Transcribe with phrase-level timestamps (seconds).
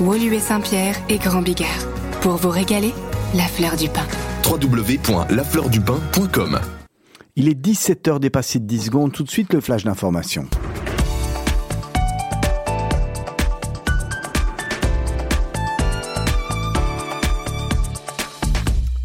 [0.00, 1.66] Woluwe Saint-Pierre et Grand Bigard.
[2.20, 2.94] Pour vous régaler,
[3.34, 4.06] la fleur du pain.
[4.48, 6.60] www.lafleurdupain.com
[7.34, 9.10] Il est 17h dépassé de 10 secondes.
[9.10, 10.46] Tout de suite, le flash d'information.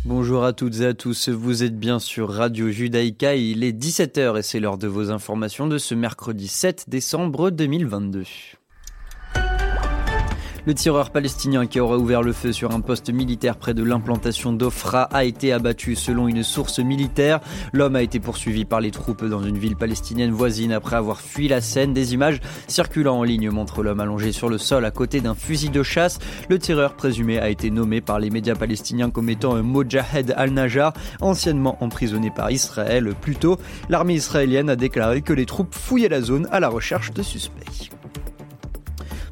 [0.05, 4.37] Bonjour à toutes et à tous, vous êtes bien sur Radio Judaïka, il est 17h
[4.37, 8.25] et c'est l'heure de vos informations de ce mercredi 7 décembre 2022.
[10.65, 14.53] Le tireur palestinien qui aurait ouvert le feu sur un poste militaire près de l'implantation
[14.53, 17.41] d'Ofra a été abattu selon une source militaire.
[17.73, 21.49] L'homme a été poursuivi par les troupes dans une ville palestinienne voisine après avoir fui
[21.49, 21.93] la scène.
[21.93, 25.69] Des images circulant en ligne montrent l'homme allongé sur le sol à côté d'un fusil
[25.69, 26.19] de chasse.
[26.47, 30.93] Le tireur présumé a été nommé par les médias palestiniens comme étant un Mojahed al-Najjar,
[31.19, 33.13] anciennement emprisonné par Israël.
[33.19, 33.57] Plus tôt,
[33.89, 37.91] l'armée israélienne a déclaré que les troupes fouillaient la zone à la recherche de suspects.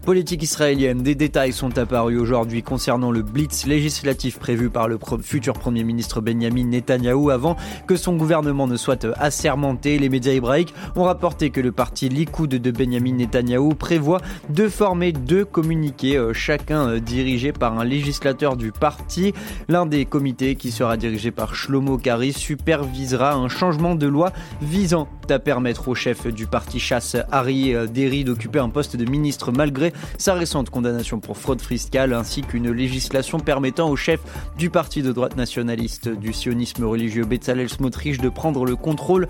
[0.05, 5.54] Politique israélienne, des détails sont apparus aujourd'hui concernant le blitz législatif prévu par le futur
[5.54, 9.99] Premier ministre Benjamin Netanyahou avant que son gouvernement ne soit assermenté.
[9.99, 15.12] Les médias hébraïques ont rapporté que le parti Likoud de Benjamin Netanyahou prévoit de former
[15.12, 19.34] deux communiqués, euh, chacun euh, dirigé par un législateur du parti.
[19.70, 24.32] L'un des comités, qui sera dirigé par Shlomo Kari, supervisera un changement de loi
[24.63, 29.10] visant à permettre au chef du parti chasse Harry euh, Derry d'occuper un poste de
[29.10, 34.20] ministre malgré sa récente condamnation pour fraude fiscale ainsi qu'une législation permettant au chef
[34.57, 39.27] du parti de droite nationaliste du sionisme religieux Bezalel Smotrich de prendre le contrôle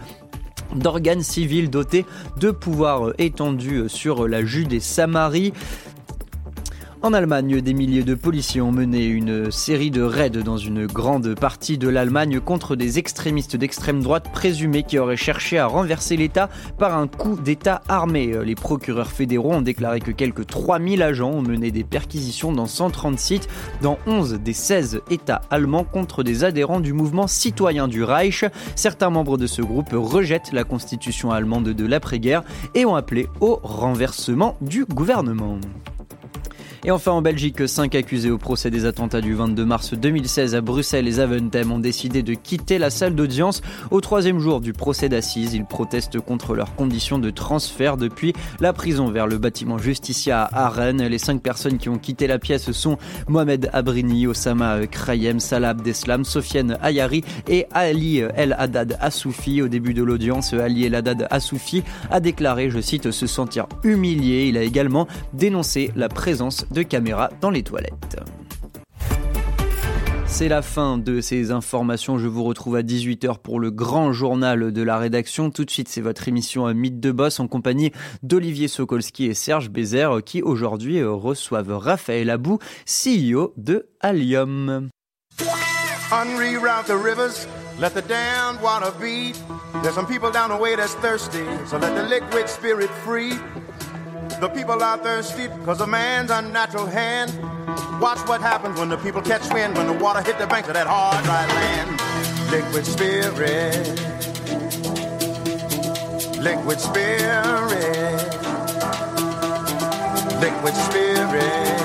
[0.75, 2.05] d'organes civils dotés
[2.37, 5.53] de pouvoirs étendus sur la Judée-Samarie.
[7.03, 11.33] En Allemagne, des milliers de policiers ont mené une série de raids dans une grande
[11.33, 16.47] partie de l'Allemagne contre des extrémistes d'extrême droite présumés qui auraient cherché à renverser l'État
[16.77, 18.35] par un coup d'État armé.
[18.45, 23.17] Les procureurs fédéraux ont déclaré que quelques 3000 agents ont mené des perquisitions dans 130
[23.17, 23.49] sites
[23.81, 28.45] dans 11 des 16 États allemands contre des adhérents du mouvement citoyen du Reich.
[28.75, 32.43] Certains membres de ce groupe rejettent la constitution allemande de l'après-guerre
[32.75, 35.57] et ont appelé au renversement du gouvernement.
[36.83, 40.61] Et enfin en Belgique, cinq accusés au procès des attentats du 22 mars 2016 à
[40.61, 43.61] Bruxelles et Zaventem ont décidé de quitter la salle d'audience
[43.91, 45.53] au troisième jour du procès d'assises.
[45.53, 50.69] Ils protestent contre leurs conditions de transfert depuis la prison vers le bâtiment Justicia à
[50.69, 51.03] Rennes.
[51.03, 56.25] Les cinq personnes qui ont quitté la pièce sont Mohamed Abrini, Osama Krayem, Salah Abdeslam,
[56.25, 59.61] Sofiane Ayari et Ali El Haddad Assoufi.
[59.61, 64.47] Au début de l'audience, Ali El Haddad Assoufi a déclaré, je cite, se sentir humilié.
[64.47, 68.17] Il a également dénoncé la présence de caméras dans les toilettes.
[70.25, 72.17] C'est la fin de ces informations.
[72.17, 75.51] Je vous retrouve à 18h pour le grand journal de la rédaction.
[75.51, 77.91] Tout de suite, c'est votre émission Mythe de Boss en compagnie
[78.23, 84.89] d'Olivier Sokolski et Serge Bézère qui aujourd'hui reçoivent Raphaël Abou, CEO de Allium.
[94.39, 97.31] The people are thirsty because of man's unnatural hand.
[98.01, 100.73] Watch what happens when the people catch wind, when the water hit the banks of
[100.73, 102.01] that hard, dry land.
[102.51, 103.87] Liquid spirit.
[106.41, 108.21] Liquid spirit.
[110.41, 111.81] Liquid spirit.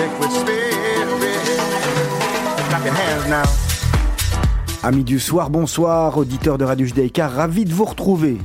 [0.00, 1.60] Liquid spirit.
[2.68, 3.44] Clap your hands now.
[4.82, 8.38] Amis du soir, bonsoir, auditeurs de Radio Judaïka, ravi de vous retrouver.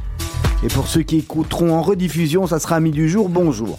[0.63, 3.77] Et pour ceux qui écouteront en rediffusion, ça sera Amis du jour, bonjour.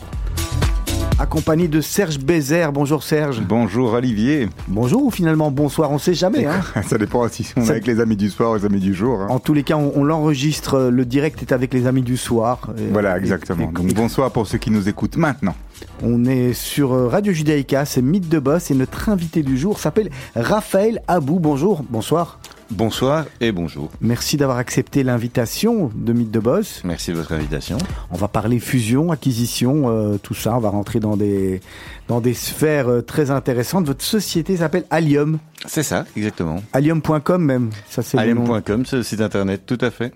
[1.19, 2.73] Accompagné de Serge Bézère.
[2.73, 3.41] Bonjour Serge.
[3.41, 4.51] Bonjour Olivier.
[4.69, 6.45] Bonjour ou finalement bonsoir, on sait jamais.
[6.45, 6.61] Hein.
[6.87, 9.21] Ça dépend si on est avec les amis du soir ou les amis du jour.
[9.23, 9.29] Hein.
[9.31, 12.71] En tous les cas, on, on l'enregistre, le direct est avec les amis du soir.
[12.79, 13.65] Et, voilà, exactement.
[13.65, 15.55] Et, et, Donc bonsoir pour ceux qui nous écoutent maintenant.
[16.03, 20.11] On est sur Radio Judaïka, c'est Mythe de Boss et notre invité du jour s'appelle
[20.35, 21.39] Raphaël Abou.
[21.41, 22.39] Bonjour, bonsoir.
[22.71, 23.91] Bonsoir et bonjour.
[24.01, 26.83] Merci d'avoir accepté l'invitation de Mythe de Boss.
[26.85, 27.79] Merci de votre invitation.
[28.11, 30.57] On va parler fusion, acquisition, euh, tout ça.
[30.57, 31.61] On va rentrer dans des,
[32.09, 33.87] dans des sphères euh, très intéressantes.
[33.87, 35.39] Votre société s'appelle Allium.
[35.65, 36.57] C'est ça, exactement.
[36.73, 37.71] Allium.com même.
[37.89, 40.13] Ça, c'est Allium.com, c'est le site internet, tout à fait.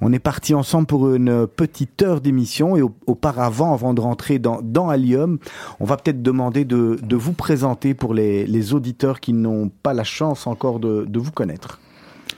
[0.00, 4.60] On est parti ensemble pour une petite heure d'émission et auparavant, avant de rentrer dans,
[4.60, 5.38] dans Allium,
[5.78, 9.94] on va peut-être demander de, de vous présenter pour les, les auditeurs qui n'ont pas
[9.94, 11.78] la chance encore de, de vous connaître.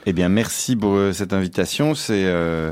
[0.07, 1.95] Eh bien, merci pour cette invitation.
[1.95, 2.71] C'est, euh,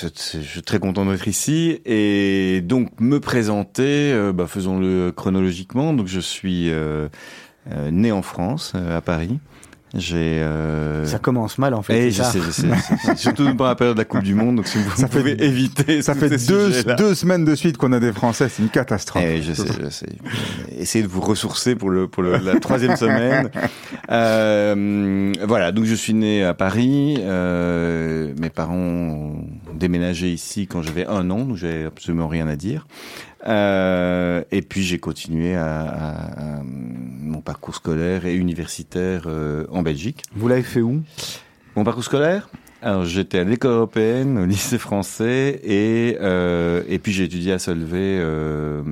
[0.00, 4.12] je suis très content d'être ici et donc me présenter.
[4.12, 5.92] Euh, bah, faisons-le chronologiquement.
[5.92, 7.08] Donc, je suis euh,
[7.90, 9.40] né en France, à Paris.
[9.96, 10.40] J'ai.
[10.40, 11.06] Euh...
[11.06, 12.06] Ça commence mal en fait.
[12.06, 13.16] Eh, je, sais, je sais, je sais.
[13.16, 14.56] Surtout pendant la période de la Coupe du Monde.
[14.56, 16.02] Donc si vous, ça pouvez fait, éviter.
[16.02, 18.48] Ça fait deux, deux semaines de suite qu'on a des Français.
[18.48, 19.24] C'est une catastrophe.
[19.24, 20.08] Eh, je sais, je sais.
[20.76, 23.50] Essayez de vous ressourcer pour le pour le, la troisième semaine.
[24.10, 25.72] Euh, voilà.
[25.72, 27.16] Donc je suis né à Paris.
[27.20, 31.46] Euh, mes parents ont déménagé ici quand j'avais un an.
[31.46, 32.86] Donc j'avais absolument rien à dire.
[33.46, 39.82] Euh, et puis j'ai continué à, à, à, mon parcours scolaire et universitaire euh, en
[39.82, 40.22] Belgique.
[40.34, 41.02] Vous l'avez fait où?
[41.76, 42.48] Mon parcours scolaire?
[42.84, 47.58] Alors j'étais à l'école européenne, au lycée français, et euh, et puis j'ai étudié à
[47.58, 48.82] Solvay euh,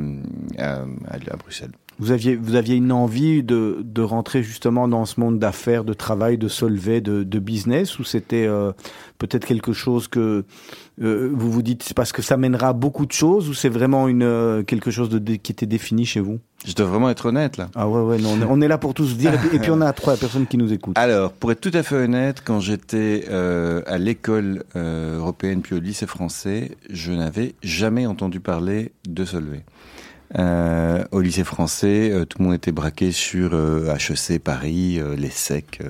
[0.56, 1.72] à, à, Bruxelles.
[1.98, 5.92] Vous aviez vous aviez une envie de de rentrer justement dans ce monde d'affaires, de
[5.92, 8.72] travail, de Solvay, de de business, ou c'était euh,
[9.18, 10.44] peut-être quelque chose que
[11.02, 14.08] euh, vous vous dites parce que ça mènera à beaucoup de choses, ou c'est vraiment
[14.08, 16.38] une euh, quelque chose de, qui était défini chez vous?
[16.64, 17.68] Je dois vraiment être honnête là.
[17.74, 19.80] Ah ouais ouais non, on est là pour tous dire et puis, et puis on
[19.80, 20.96] a trois personnes qui nous écoutent.
[20.96, 26.06] Alors pour être tout à fait honnête, quand j'étais à l'école européenne puis au lycée
[26.06, 29.64] français, je n'avais jamais entendu parler de Solvay.
[30.38, 35.81] Euh, au lycée français, euh, tout le monde était braqué sur HEC Paris, les SEC,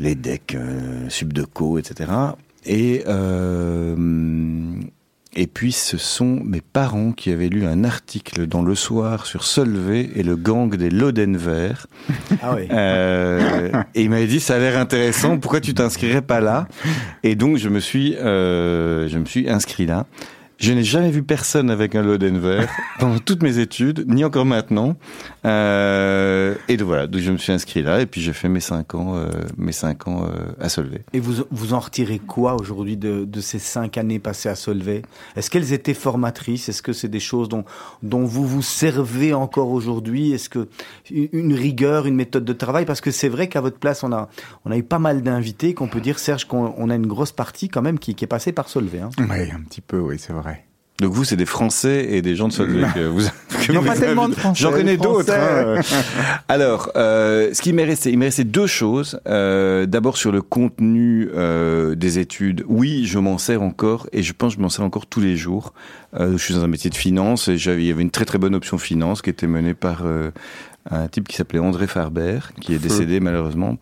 [0.00, 0.56] les DEC,
[1.08, 2.10] Subdeco, etc.
[2.64, 3.04] Et
[5.34, 9.44] et puis ce sont mes parents qui avaient lu un article dans Le Soir sur
[9.44, 11.72] Solvay et le gang des Lodenver.
[12.42, 12.68] Ah oui.
[12.70, 16.68] euh, et il m'avait dit ça a l'air intéressant, pourquoi tu t'inscrirais pas là?
[17.22, 20.06] Et donc je me suis euh, je me suis inscrit là.
[20.62, 22.66] Je n'ai jamais vu personne avec un Lodenver
[23.00, 24.96] pendant toutes mes études, ni encore maintenant.
[25.44, 28.60] Euh, et donc voilà, donc je me suis inscrit là et puis j'ai fait mes
[28.60, 29.26] cinq ans, euh,
[29.58, 31.02] mes cinq ans euh, à Solvay.
[31.14, 35.02] Et vous vous en retirez quoi aujourd'hui de, de ces cinq années passées à Solvay?
[35.34, 36.68] Est-ce qu'elles étaient formatrices?
[36.68, 37.64] Est-ce que c'est des choses dont
[38.04, 40.30] dont vous vous servez encore aujourd'hui?
[40.30, 40.68] Est-ce que
[41.10, 42.84] une rigueur, une méthode de travail?
[42.84, 44.28] Parce que c'est vrai qu'à votre place, on a
[44.64, 47.32] on a eu pas mal d'invités qu'on peut dire Serge qu'on on a une grosse
[47.32, 49.00] partie quand même qui, qui est passée par Solvay.
[49.00, 49.10] Hein.
[49.18, 50.51] Oui, un petit peu, oui, c'est vrai.
[51.02, 53.22] Donc vous, c'est des Français et des gens de Solvay que vous.
[53.66, 54.62] Que non, vous pas tellement de Français.
[54.62, 55.32] J'en connais d'autres.
[55.32, 55.80] Hein.
[56.48, 59.20] Alors, euh, ce qui m'est resté, il m'est resté deux choses.
[59.26, 62.64] Euh, D'abord sur le contenu euh, des études.
[62.68, 65.36] Oui, je m'en sers encore et je pense que je m'en sers encore tous les
[65.36, 65.74] jours.
[66.18, 68.54] Je suis dans un métier de finance et il y avait une très très bonne
[68.54, 70.04] option finance qui était menée par
[70.90, 73.78] un type qui s'appelait André Farber, qui est décédé malheureusement.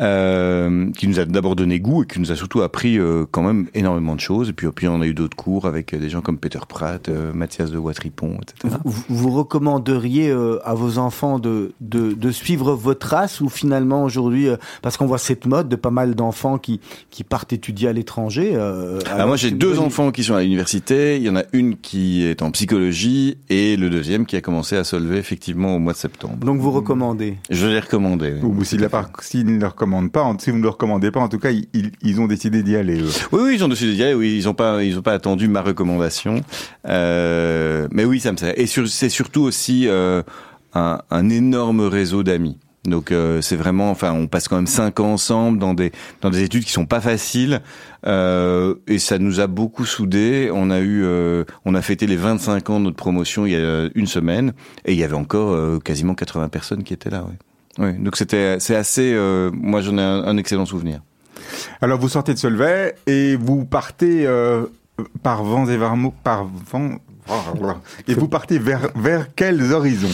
[0.00, 3.42] Euh, qui nous a d'abord donné goût et qui nous a surtout appris euh, quand
[3.42, 4.50] même énormément de choses.
[4.50, 7.32] Et puis, puis on a eu d'autres cours avec des gens comme Peter Pratt, euh,
[7.32, 8.76] Mathias de Watripon, etc.
[8.84, 14.04] Vous, vous recommanderiez euh, à vos enfants de, de, de, suivre votre race ou finalement
[14.04, 16.80] aujourd'hui, euh, parce qu'on voit cette mode de pas mal d'enfants qui,
[17.10, 21.16] qui partent étudier à l'étranger euh, alors Moi j'ai deux enfants qui sont à l'université,
[21.16, 24.76] il y en a une qui est en psychologie et le deuxième qui a commencé
[24.76, 26.36] à se lever effectivement au mois de septembre.
[26.44, 28.36] Donc vous recommandez Je les recommandais.
[28.42, 28.58] Oui.
[28.58, 29.74] Ou s'ils ne leur
[30.10, 32.76] pas, si vous ne le recommandez pas, en tout cas, ils, ils ont décidé d'y
[32.76, 33.00] aller.
[33.00, 33.10] Eux.
[33.32, 34.14] Oui, oui, ils ont décidé d'y aller.
[34.14, 36.42] Oui, ils n'ont pas, ils ont pas attendu ma recommandation.
[36.86, 38.58] Euh, mais oui, ça me sert.
[38.58, 40.22] Et c'est surtout aussi euh,
[40.74, 42.58] un, un énorme réseau d'amis.
[42.84, 45.92] Donc euh, c'est vraiment, enfin, on passe quand même cinq ans ensemble dans des
[46.22, 47.60] dans des études qui sont pas faciles
[48.06, 50.50] et ça nous a beaucoup soudés.
[50.54, 51.04] On a eu,
[51.66, 54.54] on a fêté les 25 ans de notre promotion il y a une semaine
[54.86, 57.26] et il y avait encore quasiment 80 personnes qui étaient là.
[57.78, 59.12] Oui, donc c'était c'est assez.
[59.14, 61.00] Euh, moi, j'en ai un, un, excellent souvenir.
[61.80, 64.66] Alors, vous sortez de Solvay et vous partez euh,
[65.22, 65.78] par vents et
[66.24, 66.98] par vent
[68.08, 70.08] et vous partez vers vers quels horizons?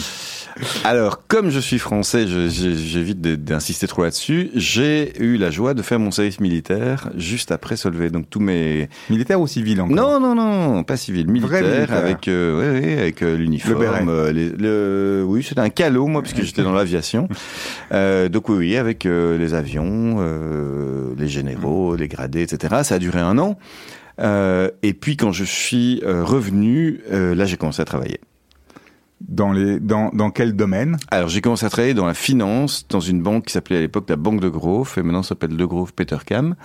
[0.83, 4.49] Alors, comme je suis français, j'évite d'insister trop là-dessus.
[4.55, 8.09] J'ai eu la joie de faire mon service militaire juste après Solvay.
[8.09, 9.95] Donc tous mes militaire ou civil encore?
[9.95, 11.93] Non, non, non, pas civil, militaire, militaire.
[11.93, 14.09] avec euh, ouais, ouais, avec euh, l'uniforme.
[14.09, 17.27] Le euh, les, le, oui, c'était un calot moi puisque j'étais dans l'aviation.
[17.91, 22.81] Euh, donc oui, oui, avec euh, les avions, euh, les généraux, les gradés, etc.
[22.83, 23.57] Ça a duré un an.
[24.19, 28.19] et puis quand je suis revenu, là j'ai commencé à travailler.
[29.21, 30.97] Dans, les, dans, dans quel domaine?
[31.09, 34.09] Alors j'ai commencé à travailler dans la finance, dans une banque qui s'appelait à l'époque
[34.09, 36.55] la Banque de Grove, et maintenant s'appelle De Grove Petercam.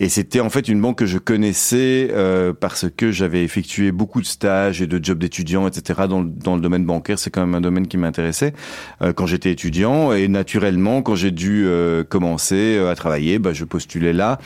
[0.00, 4.20] Et c'était en fait une banque que je connaissais euh, parce que j'avais effectué beaucoup
[4.20, 6.02] de stages et de jobs d'étudiants, etc.
[6.08, 8.54] Dans, dans le domaine bancaire, c'est quand même un domaine qui m'intéressait
[9.00, 10.12] euh, quand j'étais étudiant.
[10.12, 14.38] Et naturellement, quand j'ai dû euh, commencer à travailler, bah, je postulais là.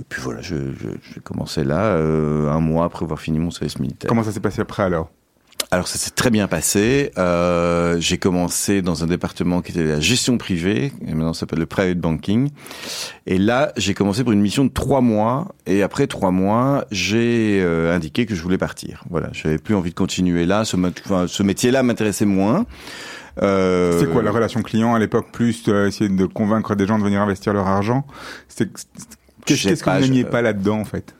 [0.00, 3.78] Et puis voilà, je, je, je commençais là, un mois après avoir fini mon service
[3.78, 4.08] militaire.
[4.08, 5.10] Comment ça s'est passé après alors?
[5.72, 7.10] Alors ça s'est très bien passé.
[7.18, 11.58] Euh, j'ai commencé dans un département qui était la gestion privée, et maintenant ça s'appelle
[11.60, 12.50] le private banking.
[13.26, 17.60] Et là, j'ai commencé pour une mission de trois mois, et après trois mois, j'ai
[17.62, 19.02] euh, indiqué que je voulais partir.
[19.10, 20.64] Voilà, j'avais plus envie de continuer là.
[20.66, 22.66] Ce, enfin, ce métier-là m'intéressait moins.
[23.42, 26.98] Euh, C'est quoi la relation client à l'époque Plus euh, essayer de convaincre des gens
[26.98, 28.06] de venir investir leur argent?
[29.46, 31.14] Qu'est-ce que vous n'aimiez je- pas là-dedans en fait?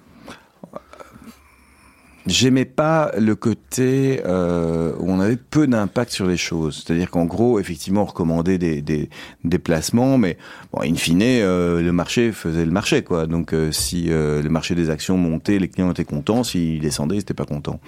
[2.26, 6.84] J'aimais pas le côté euh, où on avait peu d'impact sur les choses.
[6.86, 9.10] C'est-à-dire qu'en gros, effectivement, on recommandait des, des,
[9.42, 10.38] des placements, mais
[10.72, 13.26] bon, in fine, euh, le marché faisait le marché, quoi.
[13.26, 16.44] Donc, euh, si euh, le marché des actions montait, les clients étaient contents.
[16.44, 17.80] S'ils descendaient, ils n'étaient pas contents.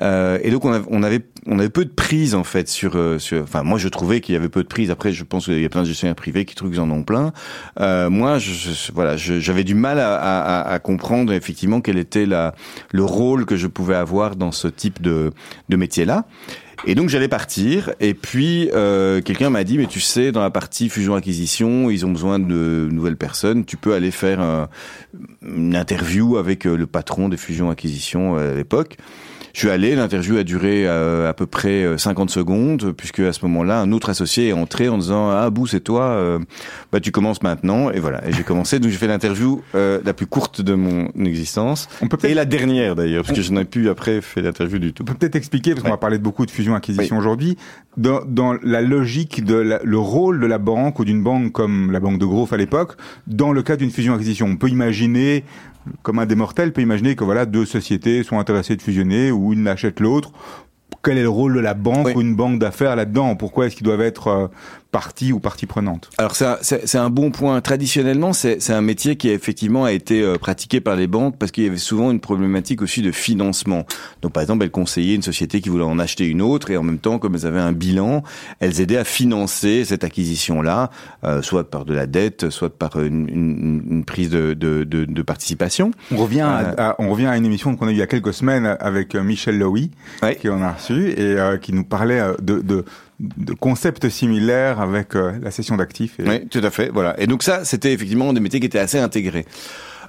[0.00, 2.92] Euh, et donc, on avait, on avait, on avait peu de prise en fait sur,
[2.94, 3.42] euh, sur.
[3.42, 4.92] Enfin, moi, je trouvais qu'il y avait peu de prise.
[4.92, 7.02] Après, je pense qu'il y a plein de gestionnaires privés qui trouvent qu'ils en ont
[7.02, 7.32] plein.
[7.80, 12.54] Moi, je, je- voilà, j'avais du mal à, à- à comprendre effectivement quel était la,
[12.92, 15.32] le rôle que je pouvais avoir dans ce type de,
[15.68, 16.26] de métier-là.
[16.84, 20.50] Et donc j'allais partir, et puis euh, quelqu'un m'a dit, mais tu sais, dans la
[20.50, 24.68] partie fusion-acquisition, ils ont besoin de nouvelles personnes, tu peux aller faire un-
[25.42, 28.96] une interview avec euh, le patron des fusions-acquisitions euh, à l'époque.
[29.54, 33.32] Je suis allé, l'interview a duré euh, à peu près euh, 50 secondes, puisque à
[33.34, 36.38] ce moment-là, un autre associé est entré en disant Ah, Bou, c'est toi, euh,
[36.90, 37.90] bah, tu commences maintenant.
[37.90, 38.78] Et voilà, et j'ai commencé.
[38.78, 42.34] Donc j'ai fait l'interview euh, la plus courte de mon existence, On peut et peut-être
[42.34, 45.02] la dernière d'ailleurs, parce que je n'ai plus après fait l'interview du tout.
[45.02, 45.92] on peut peut-être expliquer, parce qu'on Ouais.
[45.92, 47.58] va parler de beaucoup de fusion-acquisition aujourd'hui,
[47.98, 51.92] dans, dans la logique de la- le rôle de la banque ou d'une banque comme
[51.92, 52.92] la banque de Growth à l'époque,
[53.26, 54.46] dans le cas d'une fusion-acquisition.
[54.46, 55.44] On peut imaginer,
[56.02, 59.52] comme un des mortels peut imaginer que voilà deux sociétés sont intéressées de fusionner ou
[59.52, 60.32] une achète l'autre.
[61.04, 62.12] Quel est le rôle de la banque Oui.
[62.14, 63.34] ou une banque d'affaires là-dedans?
[63.36, 64.46] Pourquoi est-ce qu'ils doivent être euh,
[64.92, 66.10] partie ou partie prenante?
[66.18, 67.60] Alors c'est un- bon point.
[67.60, 71.64] Traditionnellement, c'est un métier qui effectivement a été euh, pratiqué par les banques parce qu'il
[71.64, 73.84] y avait souvent une problématique aussi de financement.
[74.22, 76.84] Donc par exemple, elles conseillaient une société qui voulait en acheter une autre et en
[76.84, 78.22] même temps, comme elles avaient un bilan,
[78.60, 80.90] elles aidaient à financer cette acquisition-là,
[81.24, 85.04] euh, soit par de la dette, soit par une, une- une prise de, de, de,
[85.04, 85.90] de participation.
[86.12, 86.74] On revient, à, Euh.
[86.78, 89.16] à- on revient à une émission qu'on a eue il y a quelques semaines avec
[89.16, 89.90] euh, Michel Lowy,
[90.22, 90.36] Ouais.
[90.36, 92.84] qui en a reçu et euh, qui nous parlait euh, de,
[93.60, 96.16] concepts similaires avec euh, la session d'actifs.
[96.18, 96.90] Oui, tout à fait.
[96.92, 97.18] Voilà.
[97.20, 99.46] Et donc ça, c'était effectivement des métiers qui étaient assez intégrés.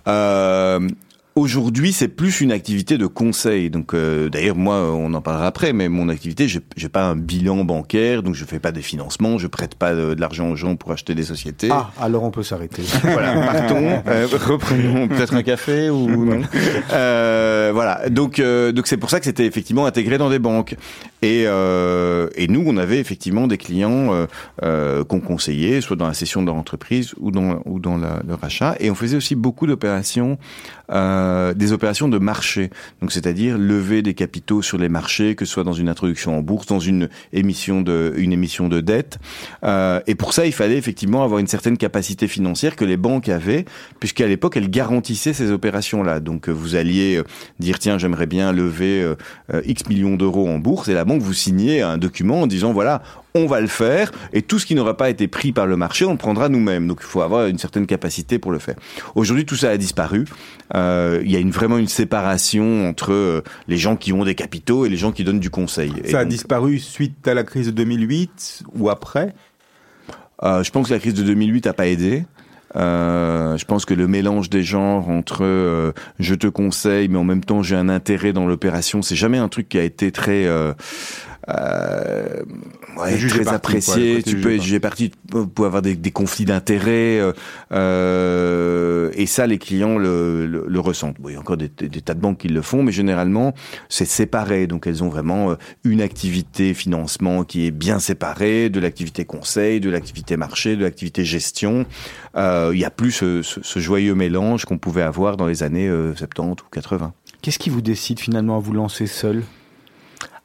[0.07, 0.87] Euh,
[1.35, 3.71] Aujourd'hui, c'est plus une activité de conseil.
[3.71, 7.15] Donc, euh, d'ailleurs, moi, on en parlera après, mais mon activité, j'ai j'ai pas un
[7.15, 10.55] bilan bancaire, donc je fais pas des financements, je prête pas de, de l'argent aux
[10.55, 11.69] gens pour acheter des sociétés.
[11.71, 12.83] Ah, alors on peut s'arrêter.
[13.03, 16.41] Voilà, partons, euh, reprenons peut-être un café ou non.
[16.91, 20.75] Euh, voilà, donc euh, donc c'est pour ça que c'était effectivement intégré dans des banques.
[21.23, 24.25] Et euh, et nous, on avait effectivement des clients euh,
[24.61, 28.21] euh, qu'on conseillait, soit dans la session de leur entreprise ou dans ou dans la,
[28.27, 28.75] le rachat.
[28.79, 30.37] Et on faisait aussi beaucoup d'opérations,
[30.91, 31.22] euh,
[31.55, 32.69] des opérations de marché.
[33.01, 36.41] Donc c'est-à-dire lever des capitaux sur les marchés, que ce soit dans une introduction en
[36.41, 39.19] bourse, dans une émission de émission de dette.
[39.63, 43.29] Euh, et pour ça, il fallait effectivement avoir une certaine capacité financière que les banques
[43.29, 43.65] avaient,
[43.99, 46.19] puisqu'à l'époque, elles garantissaient ces opérations-là.
[46.19, 47.23] Donc, euh, vous alliez euh,
[47.59, 49.15] dire, tiens, j'aimerais bien lever euh,
[49.53, 52.73] euh, X millions d'euros en bourse, et la banque vous signait un document en disant,
[52.73, 53.01] voilà,
[53.35, 56.05] on va le faire, et tout ce qui n'aura pas été pris par le marché,
[56.05, 56.87] on le prendra nous-mêmes.
[56.87, 58.75] Donc, il faut avoir une certaine capacité pour le faire.
[59.15, 60.25] Aujourd'hui, tout ça a disparu.
[60.75, 64.35] Euh, il y a une, vraiment une séparation entre euh, les gens qui ont des
[64.35, 65.93] capitaux et les gens qui donnent du conseil.
[66.03, 69.33] Et Ça a donc, disparu suite à la crise de 2008 ou après?
[70.43, 72.25] Euh, je pense que la crise de 2008 n'a pas aidé.
[72.75, 77.23] Euh, je pense que le mélange des genres entre euh, je te conseille, mais en
[77.23, 80.45] même temps j'ai un intérêt dans l'opération, c'est jamais un truc qui a été très
[80.47, 80.73] euh,
[81.49, 82.41] euh,
[82.97, 84.23] ouais, Jugé très parti, quoi, le apprécié.
[84.23, 87.33] tu peux être jugé parti, tu peux avoir des, des conflits d'intérêts, euh,
[88.07, 91.19] euh, et ça les clients le, le, le ressentent.
[91.19, 92.91] Bon, il y a encore des, des- des tas de banques qui le font, mais
[92.91, 93.53] généralement
[93.89, 94.67] c'est séparé.
[94.67, 99.79] Donc elles ont vraiment euh, une activité financement qui est bien séparée de l'activité conseil,
[99.79, 101.85] de l'activité marché, de l'activité gestion.
[102.35, 105.63] Euh, il y a plus ce, ce- ce joyeux mélange qu'on pouvait avoir dans les
[105.63, 107.13] années euh, 70 ou 80.
[107.41, 109.43] Qu'est-ce qui vous décide finalement à vous lancer seul?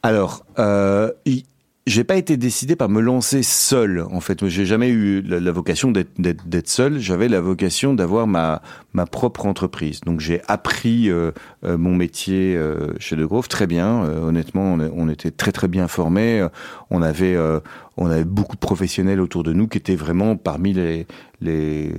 [0.09, 1.11] Alors, euh,
[1.87, 4.01] j'ai pas été décidé par me lancer seul.
[4.11, 6.99] En fait, j'ai jamais eu la, vocation d'être- seul.
[6.99, 8.63] J'avais la vocation d'avoir ma
[8.95, 10.01] ma propre entreprise.
[10.07, 11.33] Donc j'ai appris euh,
[11.67, 12.59] euh, mon métier
[12.99, 14.03] chez De très bien.
[14.23, 16.47] Honnêtement, on, était très très bien formés.
[16.89, 17.37] On avait
[17.99, 21.07] on avait beaucoup de professionnels autour de nous qui étaient vraiment parmi les
[21.43, 21.93] les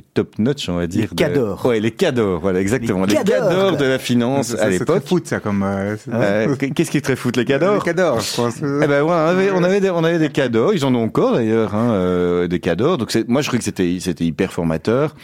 [0.00, 1.10] les top notch, on va dire.
[1.10, 1.64] de- cadors.
[1.66, 3.04] Ouais, les cadors, voilà, exactement.
[3.04, 3.76] Les Les cadors, cadors.
[3.76, 5.06] de la finance à c'est- C'est très l'époque.
[5.08, 5.62] foot ça comme.
[5.62, 8.54] euh, Euh, Qu'est-ce qui est très foot, les cadors Les cadors, je pense.
[8.58, 10.72] eh ben ouais, on avait, on avait des, on avait des cadeaux.
[10.72, 12.96] Ils en ont encore d'ailleurs, hein, euh, des cadeaux.
[12.96, 15.14] Donc c'est, moi je trouvais que c'était, c'était hyper formateur.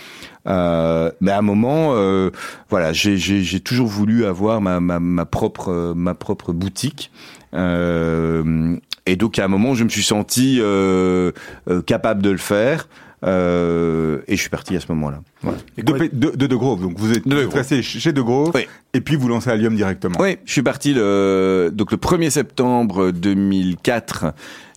[0.46, 2.30] Euh, mais à un moment, euh,
[2.70, 3.16] voilà, j'ai,
[3.60, 7.10] toujours voulu avoir ma, ma, ma propre, euh, ma propre boutique.
[7.54, 11.32] Euh, et donc à un moment, je me suis senti euh,
[11.70, 12.88] euh, capable de le faire.
[13.24, 15.20] Euh, et je suis parti à ce moment-là.
[15.42, 15.58] Voilà.
[15.78, 18.52] De, de, de, de Grove, donc vous êtes, De vous êtes resté chez De Grove,
[18.54, 18.66] Oui.
[18.94, 20.16] et puis vous lancez Allium directement.
[20.20, 24.26] Oui, je suis parti le donc le 1er septembre 2004.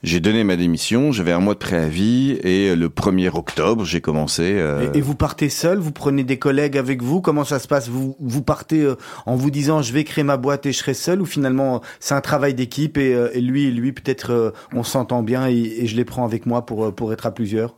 [0.02, 4.54] J'ai donné ma démission, j'avais un mois de préavis et le 1er octobre, j'ai commencé.
[4.58, 7.68] euh, Et, et vous partez seul, vous prenez des collègues avec vous, comment ça se
[7.68, 7.90] passe?
[7.90, 10.94] Vous, vous partez euh, en vous disant je vais créer ma boîte et je serai
[10.94, 14.52] seul ou finalement c'est un travail d'équipe et, euh, et lui et lui peut-être euh,
[14.74, 17.76] on s'entend bien et, et je les prends avec moi pour, pour être à plusieurs?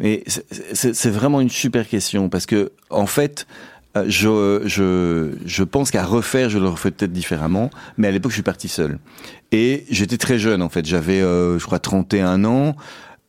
[0.00, 0.22] Mais
[0.72, 3.46] c'est- vraiment une super question parce que en fait,
[3.96, 7.70] euh, je je je pense qu'à refaire, je le refais peut-être différemment.
[7.96, 8.98] Mais à l'époque, je suis parti seul
[9.52, 10.84] et j'étais très jeune en fait.
[10.86, 12.76] J'avais, euh, je crois, 31 ans.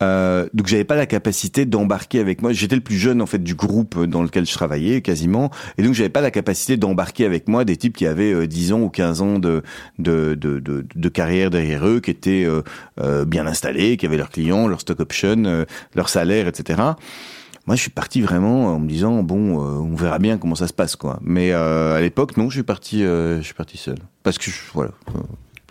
[0.03, 2.53] Euh, donc j'avais pas la capacité d'embarquer avec moi.
[2.53, 5.93] J'étais le plus jeune en fait du groupe dans lequel je travaillais quasiment, et donc
[5.93, 8.89] j'avais pas la capacité d'embarquer avec moi des types qui avaient euh, 10 ans ou
[8.89, 9.63] 15 ans de
[9.99, 12.61] de, de, de, carrière derrière eux, qui étaient euh,
[12.99, 16.81] euh, bien installés, qui avaient leurs clients, leurs stock options, euh, leur salaire, etc.
[17.65, 20.73] Moi, je suis parti vraiment en me disant bon, on verra bien comment ça se
[20.73, 21.19] passe, quoi.
[21.21, 24.91] Mais à l'époque, non, je suis parti, je suis parti seul, parce que voilà,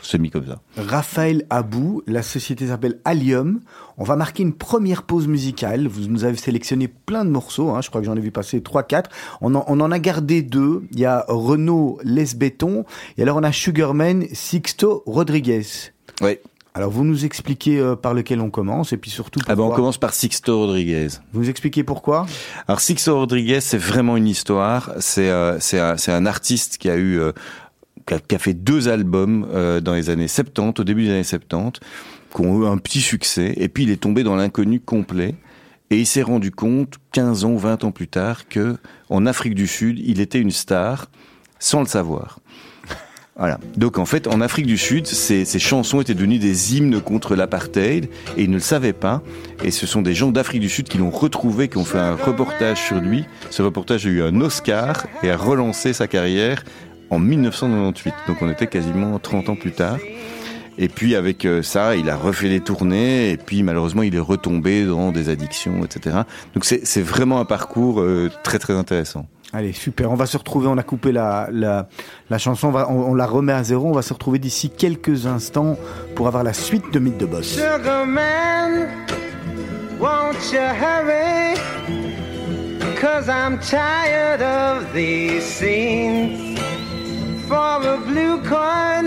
[0.02, 0.60] c'est mis comme ça.
[0.76, 3.60] Raphaël Abou, la société s'appelle Allium.
[3.98, 5.88] On va marquer une première pause musicale.
[5.88, 7.70] Vous nous avez sélectionné plein de morceaux.
[7.70, 7.80] hein.
[7.80, 9.04] Je crois que j'en ai vu passer 3-4.
[9.40, 10.82] On, en- on en a gardé deux.
[10.92, 12.84] Il y a Renaud Lesbéton
[13.18, 15.62] et alors on a Sugarman Sixto Rodriguez.
[16.20, 16.40] Ouais.
[16.74, 19.72] Alors vous nous expliquez euh, par lequel on commence et puis surtout Ah ben, pourquoi.
[19.72, 21.08] on commence par Sixto Rodriguez.
[21.32, 22.26] Vous nous expliquez pourquoi?
[22.68, 24.92] Alors Sixto Rodriguez, c'est vraiment une histoire.
[25.00, 27.32] C'est euh, c'est un, c'est un artiste qui a eu euh,
[28.06, 31.80] qui, a, fait deux albums euh, dans les années 70, au début des années 70,
[32.34, 33.54] qui ont eu un petit succès.
[33.56, 35.34] Et puis il est tombé dans l'inconnu complet.
[35.90, 38.76] Et il s'est rendu compte, 15 ans ou 20 ans plus tard, que
[39.08, 41.06] en Afrique du Sud, il était une star
[41.58, 42.40] sans le savoir.
[43.38, 43.60] Voilà.
[43.76, 47.36] Donc en fait, en Afrique du Sud, ces, ces chansons étaient devenues des hymnes contre
[47.36, 48.08] l'apartheid
[48.38, 49.22] et il ne le savait pas.
[49.62, 52.14] Et ce sont des gens d'Afrique du Sud qui l'ont retrouvé, qui ont fait un
[52.14, 53.26] reportage sur lui.
[53.50, 56.64] Ce reportage a eu un Oscar et a relancé sa carrière
[57.10, 58.14] en 1998.
[58.28, 59.98] Donc on était quasiment 30 ans plus tard.
[60.78, 64.18] Et puis avec euh, ça, il a refait des tournées et puis malheureusement il est
[64.20, 66.18] retombé dans des addictions, etc.
[66.54, 69.26] Donc c'est c'est vraiment un parcours euh, très très intéressant.
[69.54, 70.10] Allez, super.
[70.10, 70.66] On va se retrouver.
[70.66, 71.88] On a coupé la, la,
[72.28, 72.68] la chanson.
[72.68, 73.88] On, va- on- on la remet à zéro.
[73.88, 75.78] On va se retrouver d'ici quelques instants
[76.14, 77.46] pour avoir la suite de Mythe de Boss.
[77.54, 78.88] Sugar man,
[79.98, 81.56] won't you hurry?
[83.00, 86.45] Cause I'm tired of these scenes.
[87.48, 89.06] For a blue coin,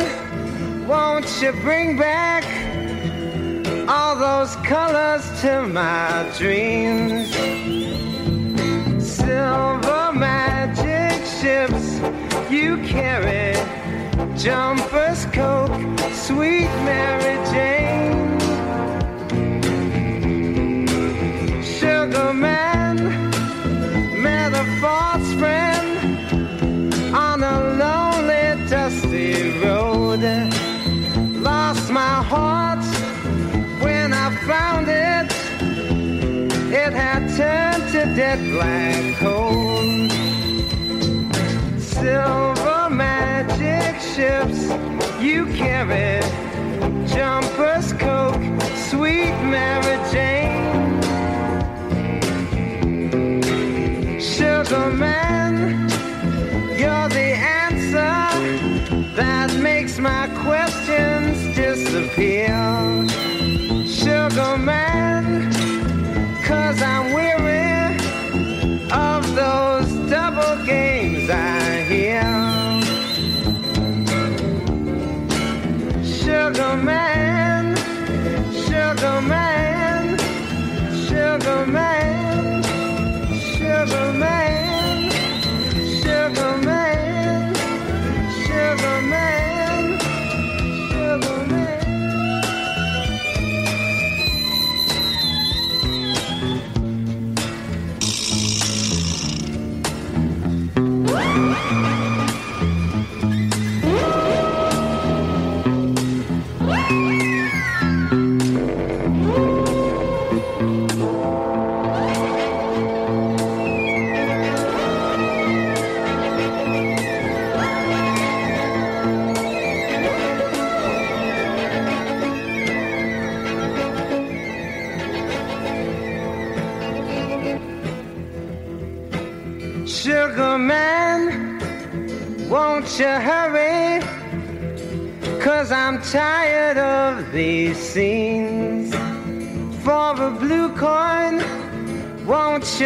[0.88, 2.46] won't you bring back
[3.90, 7.36] all those colors to my dreams?
[9.06, 12.00] Silver magic ships
[12.50, 13.56] you carry,
[14.38, 15.78] jumpers, coke,
[16.14, 18.40] sweet Mary Jane.
[21.62, 22.79] Sugar man
[38.16, 39.84] dead black coal.
[41.78, 44.70] Silver magic ships
[45.22, 46.22] you carry,
[47.08, 48.42] jumpers, coke,
[48.90, 51.02] sweet Mary Jane.
[54.20, 55.90] Sugar man,
[56.78, 57.30] you're the
[57.64, 58.22] answer
[59.16, 62.48] that makes my questions disappear.
[63.86, 65.52] Sugar man,
[66.44, 67.39] cause I'm weary
[69.36, 72.24] those double games I hear.
[76.04, 77.76] Sugar man,
[78.66, 80.18] sugar man,
[81.08, 82.64] sugar man,
[83.56, 84.49] sugar man,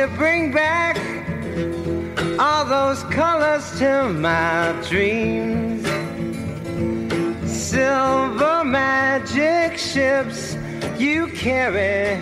[0.03, 0.97] You bring back
[2.37, 5.87] all those colors to my dreams?
[7.49, 10.57] Silver magic ships
[10.97, 12.19] you carry,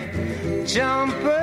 [0.64, 1.41] jumpers,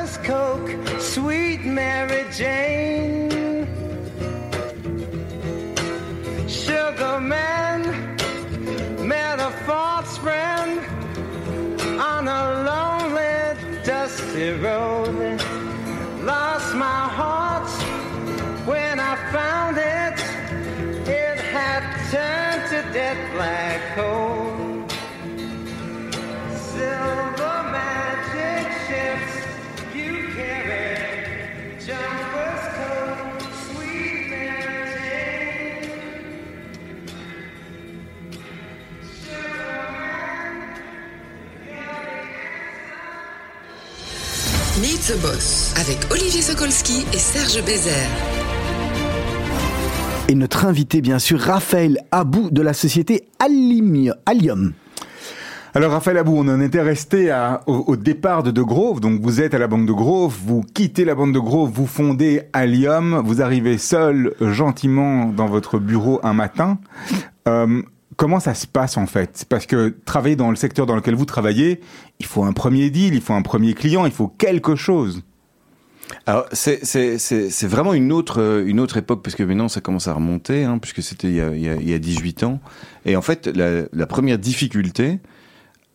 [45.10, 48.10] Meet the Boss avec Olivier Sokolski et Serge Bézère.
[50.28, 54.74] Et notre invité, bien sûr, Raphaël Abou de la société Allium.
[55.74, 59.00] Alors Raphaël Abou, on en était resté à- au, au départ de De Grove.
[59.00, 61.88] Donc vous êtes à la Banque de Grove, vous quittez la Banque de Grove, vous
[61.88, 66.78] fondez Allium, vous arrivez seul gentiment dans votre bureau un matin.
[67.48, 67.82] Euh,
[68.20, 69.46] comment ça se passe en fait?
[69.48, 71.80] Parce que travailler dans le secteur dans lequel vous travaillez,
[72.20, 75.24] il faut un premier deal, il faut un premier client, il faut quelque chose.
[76.26, 80.14] Alors c'est vraiment une autre euh, une autre époque parce que maintenant ça commence à
[80.14, 82.60] remonter hein, puisque c'était il y a il il y a 18 ans
[83.06, 85.20] et en fait la, la première difficulté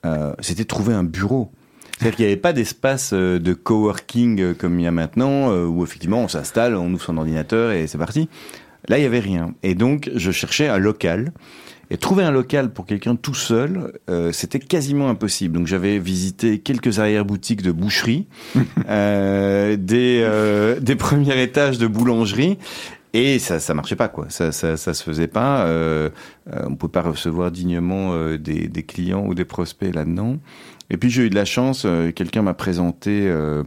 [0.07, 1.51] euh, c'était de trouver un bureau.
[1.99, 5.53] C'est-à-dire qu'il n'y avait pas d'espace euh, de coworking euh, comme il y a maintenant
[5.53, 8.29] où effectivement on s'installe, on ouvre son ordinateur et c'est parti.
[8.89, 11.33] Là il y avait rien et donc je cherchais un local.
[11.91, 15.59] Et trouver un local pour quelqu'un tout seul, euh, c'était quasiment impossible.
[15.59, 18.27] Donc j'avais visité quelques arrière-boutiques de boucherie,
[18.89, 22.59] euh, des, euh, des premiers étages de boulangerie,
[23.13, 24.27] et ça ça marchait pas quoi.
[24.29, 25.67] Ça ça, ça se faisait pas.
[25.67, 26.11] Euh,
[26.53, 30.39] euh, on peut pas recevoir dignement euh, des, des clients ou des prospects là-dedans.
[30.91, 31.85] Et puis j'ai eu de la chance.
[31.87, 33.63] euh, Quelqu'un m'a présenté euh,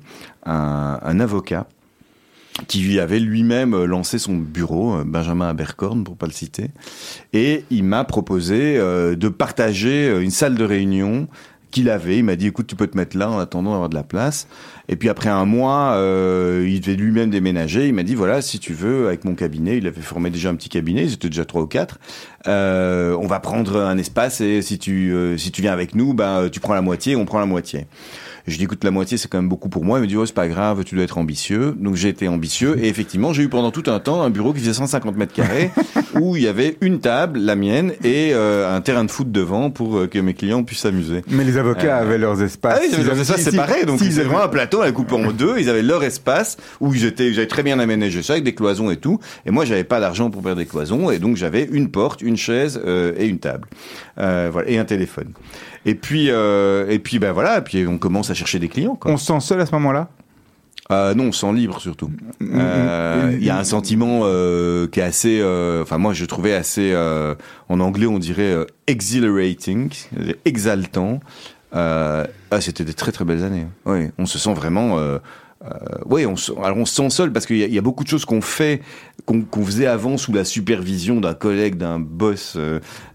[0.45, 1.67] un, un avocat
[2.67, 6.71] qui avait lui-même euh, lancé son bureau, euh, Benjamin Abercorn pour pas le citer,
[7.33, 11.27] et il m'a proposé euh, de partager une salle de réunion
[11.71, 12.17] qu'il avait.
[12.17, 14.47] Il m'a dit, écoute, tu peux te mettre là en attendant d'avoir de la place.
[14.89, 17.87] Et puis après un mois, euh, il devait lui-même déménager.
[17.87, 20.55] Il m'a dit, voilà, si tu veux, avec mon cabinet, il avait formé déjà un
[20.55, 21.99] petit cabinet, ils étaient déjà trois ou quatre.
[22.47, 26.13] Euh, on va prendre un espace et si tu euh, si tu viens avec nous,
[26.13, 27.87] ben tu prends la moitié, on prend la moitié.
[28.47, 29.99] Je lui dis écoute la moitié c'est quand même beaucoup pour moi.
[29.99, 31.75] Il me dit oh c'est pas grave, tu dois être ambitieux.
[31.77, 34.61] Donc j'ai été ambitieux et effectivement j'ai eu pendant tout un temps un bureau qui
[34.61, 35.69] faisait 150 mètres carrés
[36.21, 39.69] où il y avait une table, la mienne et euh, un terrain de foot devant
[39.69, 41.23] pour euh, que mes clients puissent s'amuser.
[41.29, 42.79] Mais les avocats Euh, avaient leurs espaces.
[42.79, 43.85] Ah oui, ils avaient c'est si- pareil.
[43.85, 45.55] Donc ils avaient avaient- vraiment un plateau, à coupé en deux.
[45.59, 48.89] Ils avaient leur espace où ils étaient, j'avais très bien aménagé ça avec des cloisons
[48.91, 49.19] et tout.
[49.45, 52.37] Et moi, j'avais pas d'argent pour faire des cloisons, et donc j'avais une porte, une
[52.37, 53.67] chaise euh, et une table,
[54.19, 55.33] euh, voilà, et un téléphone.
[55.87, 57.57] Et puis, euh, et puis, ben voilà.
[57.57, 58.95] Et puis on commence à chercher des clients.
[58.95, 59.11] Quoi.
[59.11, 60.09] On se sent seul à ce moment-là?
[60.89, 62.09] Euh, non, on se sent libre surtout.
[62.41, 65.41] Euh, Il y a un sentiment euh, qui est assez,
[65.81, 66.95] enfin moi je trouvais assez,
[67.67, 68.55] en anglais on dirait
[68.87, 69.89] exhilarating,
[70.45, 71.19] exaltant.
[71.73, 72.25] Ah,
[72.61, 73.67] c'était des très très belles années.
[73.85, 74.97] Oui, on se sent vraiment.
[76.05, 77.81] Oui, on se, alors on se sent seul parce qu'il y, a- il y a
[77.81, 78.81] beaucoup de choses qu'on fait,
[79.25, 82.57] qu'on faisait avant sous la supervision d'un collègue, d'un boss,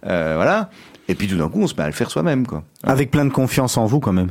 [0.03, 0.69] voilà.
[1.12, 2.62] Et puis tout d'un coup, on se met à le faire soi-même, quoi.
[2.85, 4.31] Avec plein de confiance en vous quand même.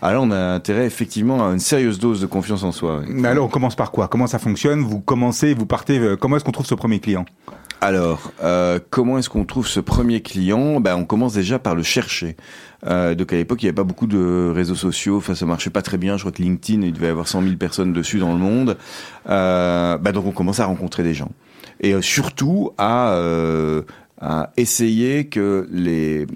[0.00, 3.00] Alors on a intérêt effectivement à une sérieuse dose de confiance en soi.
[3.00, 3.06] oui.
[3.12, 4.06] Mais alors on commence par quoi?
[4.06, 4.80] Comment ça fonctionne?
[4.82, 5.98] Vous commencez, vous partez.
[5.98, 7.24] euh, Comment est-ce qu'on trouve ce premier client?
[7.80, 10.78] Alors, euh, comment est-ce qu'on trouve ce premier client?
[10.80, 12.36] Ben, On commence déjà par le chercher.
[12.86, 15.70] Euh, donc à l'époque, il n'y avait pas beaucoup de réseaux sociaux, enfin ça marchait
[15.70, 16.16] pas très bien.
[16.16, 18.76] Je crois que LinkedIn, il devait y avoir 100 000 personnes dessus dans le monde.
[19.28, 21.30] Euh, ben, donc on commence à rencontrer des gens.
[21.82, 23.82] Et euh, surtout à, euh,
[24.20, 26.26] à essayer que les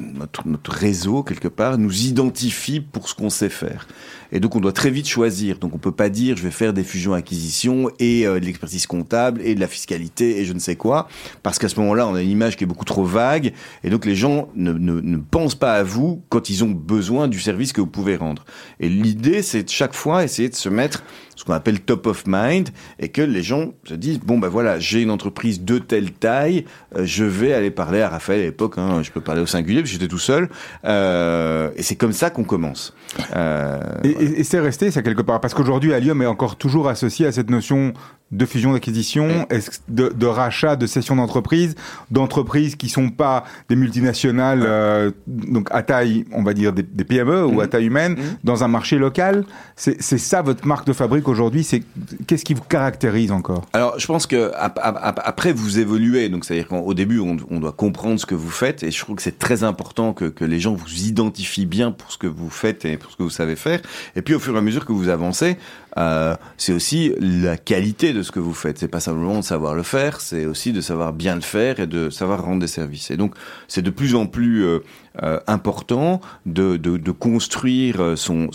[0.00, 3.86] notre, notre réseau, quelque part, nous identifie pour ce qu'on sait faire.
[4.32, 5.58] Et donc, on doit très vite choisir.
[5.58, 9.40] Donc, on peut pas dire, je vais faire des fusions-acquisitions et euh, de l'expertise comptable
[9.42, 11.08] et de la fiscalité et je ne sais quoi.
[11.42, 13.52] Parce qu'à ce moment-là, on a une image qui est beaucoup trop vague.
[13.82, 17.28] Et donc, les gens ne, ne, ne pensent pas à vous quand ils ont besoin
[17.28, 18.44] du service que vous pouvez rendre.
[18.78, 21.02] Et l'idée, c'est de chaque fois essayer de se mettre
[21.40, 24.78] ce qu'on appelle top of mind et que les gens se disent bon ben voilà
[24.78, 28.74] j'ai une entreprise de telle taille euh, je vais aller parler à Raphaël à l'époque
[28.76, 30.50] hein, je peux parler au singulier parce que j'étais tout seul
[30.84, 32.94] euh, et c'est comme ça qu'on commence.
[33.34, 37.26] Euh, Et, et- c'est resté ça quelque part parce qu'aujourd'hui Allium est encore toujours associé
[37.26, 37.92] à cette notion
[38.32, 39.46] de fusion d'acquisition,
[39.88, 41.74] de, de rachat, de cession d'entreprises,
[42.10, 47.44] d'entreprises qui sont pas des multinationales, euh, donc à taille, on va dire des, PME
[47.44, 49.44] ou à taille humaine, dans un marché local?
[49.76, 51.64] C'est ça votre marque de fabrique aujourd'hui?
[51.64, 51.82] C'est
[52.26, 53.66] qu'est-ce qui vous caractérise encore?
[53.72, 56.28] Alors, je pense que après vous évoluez.
[56.28, 59.16] Donc, c'est-à-dire qu'au début, on, on, doit comprendre ce que vous faites, et je trouve
[59.16, 62.50] que c'est très important que, que les gens vous identifient bien pour ce que vous
[62.50, 63.80] faites et pour ce que vous savez faire.
[64.14, 65.56] Et puis, au fur et à mesure que vous avancez,
[65.98, 68.78] euh, c'est aussi la qualité de ce que vous faites.
[68.78, 71.86] C'est pas simplement de savoir le faire, c'est aussi de savoir bien le faire et
[71.86, 73.10] de savoir rendre des services.
[73.10, 73.34] Et donc,
[73.68, 74.80] c'est de plus en plus euh,
[75.22, 76.78] euh, important de,
[77.10, 78.50] construire son,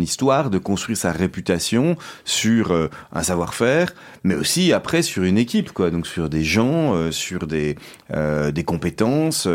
[0.00, 5.90] histoire, de construire sa réputation sur un savoir-faire, mais aussi après sur une équipe, quoi.
[5.90, 7.76] Donc sur des gens, sur des,
[8.10, 9.48] des compétences,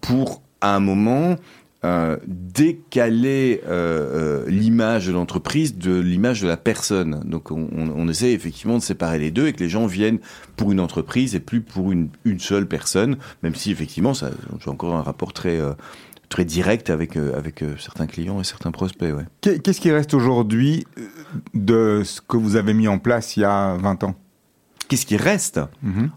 [0.00, 1.36] pour à un moment
[1.86, 7.22] euh, décaler euh, euh, l'image de l'entreprise de l'image de la personne.
[7.24, 10.18] Donc on, essaie effectivement de séparer les deux et que les gens viennent
[10.56, 14.70] pour une entreprise et plus pour une, une seule personne, même si effectivement ça j'ai
[14.70, 15.60] encore un rapport très
[16.28, 19.12] très direct avec avec certains clients et certains prospects.
[19.12, 19.24] Ouais.
[19.40, 20.86] Qu'est-ce qui reste aujourd'hui
[21.54, 24.14] de ce que vous avez mis en place il y a 20 ans?
[24.88, 25.60] Qu'est-ce qui reste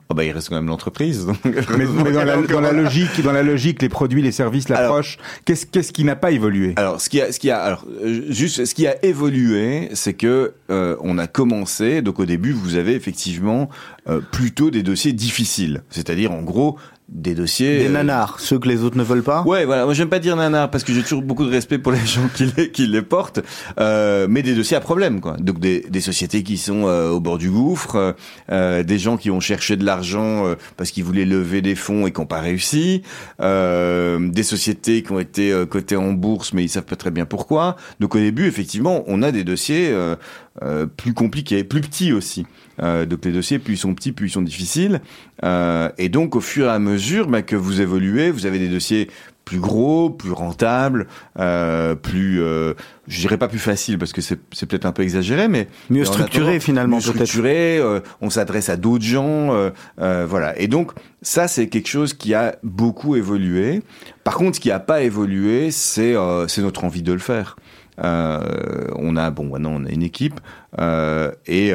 [0.09, 1.25] oh bah, Il reste quand même l'entreprise.
[1.43, 5.65] Mais, dans, la, dans, la, logique, dans la logique, les produits, les services, l'approche, qu'est-ce
[5.65, 6.73] qu'est-ce qui n'a pas évolué?
[6.75, 10.13] Alors, ce qui a, ce qui a, alors, euh, juste, ce qui a évolué, c'est
[10.13, 12.01] que euh, on a commencé.
[12.01, 13.69] Donc, au début, vous avez effectivement
[14.07, 15.83] euh, plutôt des dossiers difficiles.
[15.89, 16.77] C'est-à-dire, en gros,
[17.11, 17.79] des dossiers.
[17.79, 19.41] Des euh, nanars, ceux que les autres ne veulent pas?
[19.43, 19.85] Ouais, voilà.
[19.85, 22.29] Moi, j'aime pas dire nanars parce que j'ai toujours beaucoup de respect pour les gens
[22.33, 23.39] qui les, qui les portent,
[23.79, 25.35] euh, mais des dossiers à problème, quoi.
[25.37, 28.15] Donc des, des sociétés qui sont euh, au bord du gouffre,
[28.49, 30.45] des gens qui ont cherché de l'argent
[30.77, 33.01] parce qu'ils voulaient lever des fonds et qui n'ont pas réussi,
[33.39, 37.75] des sociétés qui ont été cotées en bourse mais ils savent pas très bien pourquoi.
[37.99, 39.93] Donc au début, effectivement, on a des dossiers
[40.97, 42.45] plus compliqués, plus petits aussi.
[42.79, 45.01] Donc les dossiers, plus ils sont petits, plus ils sont difficiles.
[45.43, 49.09] Et donc au fur et à mesure bah, que vous évoluez, vous avez des dossiers
[49.49, 51.07] plus gros, plus rentables,
[51.39, 52.75] euh, plus, euh,
[53.07, 54.35] je dirais pas plus facile parce que c'est
[54.67, 56.97] peut-être un peu exagéré, mais mieux structuré finalement.
[56.97, 60.57] Mieux structuré, euh, on s'adresse à d'autres gens, euh, voilà.
[60.59, 60.91] Et donc
[61.23, 63.81] ça c'est quelque chose qui a beaucoup évolué.
[64.23, 66.13] Par contre, ce qui a pas évolué, c'est
[66.47, 67.55] c'est notre envie de le faire.
[67.97, 70.39] on a bon, maintenant on a une équipe
[71.47, 71.73] et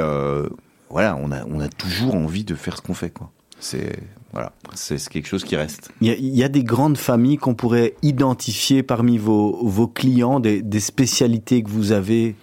[0.90, 3.32] voilà, on a, on a toujours envie de faire ce qu'on fait, quoi.
[3.58, 3.98] C'est
[4.34, 5.92] voilà, c'est quelque chose qui reste.
[6.00, 10.80] Il y, a, des grandes familles qu'on pourrait identifier parmi vos, vos clients, des, des
[10.80, 12.34] spécialités que vous avez?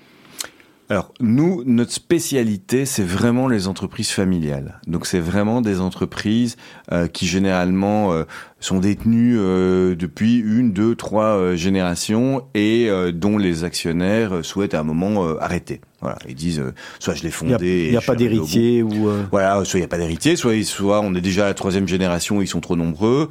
[0.88, 4.80] Alors, nous, notre spécialité, c'est vraiment les entreprises familiales.
[4.88, 6.56] Donc, c'est vraiment des entreprises
[6.94, 8.24] euh, qui, généralement, euh,
[8.62, 14.76] sont détenus euh, depuis une, deux, trois euh, générations et euh, dont les actionnaires souhaitent
[14.76, 15.82] à un moment arrêter.
[16.00, 16.64] Voilà, ils disent
[16.98, 17.86] soit je l'ai fondé.
[17.86, 19.08] Il n'y a, pas d'héritier ou.
[19.30, 21.88] Voilà, soit il n'y a pas d'héritier, soit soit on est déjà à la troisième
[21.88, 23.30] génération, ils sont trop nombreux,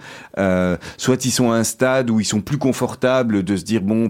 [0.96, 4.08] soit ils sont à un stade où ils sont plus confortables de se dire bon,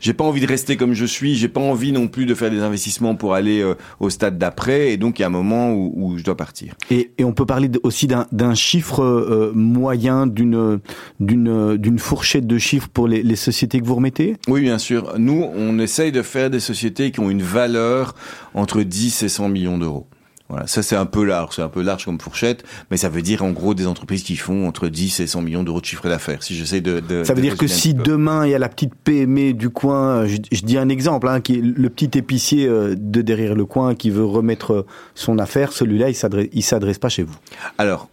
[0.00, 2.50] j'ai pas envie de rester comme je suis, j'ai pas envie non plus de faire
[2.50, 3.64] des investissements pour aller
[4.00, 6.74] au stade d'après, et donc il y a un moment où, où je dois partir.
[6.90, 10.59] Et, et on peut parler aussi d'un chiffre moyen d'une
[11.20, 14.36] d'une d'une fourchette de chiffres pour les, les sociétés que vous remettez?
[14.48, 15.14] Oui, bien sûr.
[15.18, 18.14] Nous, on essaye de faire des sociétés qui ont une valeur
[18.54, 20.06] entre 10 et 100 millions d'euros.
[20.50, 23.22] Voilà, ça c'est un peu large, c'est un peu large comme fourchette, mais ça veut
[23.22, 26.08] dire en gros des entreprises qui font entre 10 et 100 millions d'euros de chiffre
[26.08, 26.42] d'affaires.
[26.42, 28.92] Si j'essaie de, de, ça veut dire que si demain il y a la petite
[28.96, 33.22] PME du coin, je, dis un exemple, hein, qui est le petit épicier euh, de
[33.22, 37.22] derrière le coin qui veut remettre son affaire, celui-là il s'adresse, il s'adresse pas chez
[37.22, 37.36] vous.
[37.78, 38.08] Alors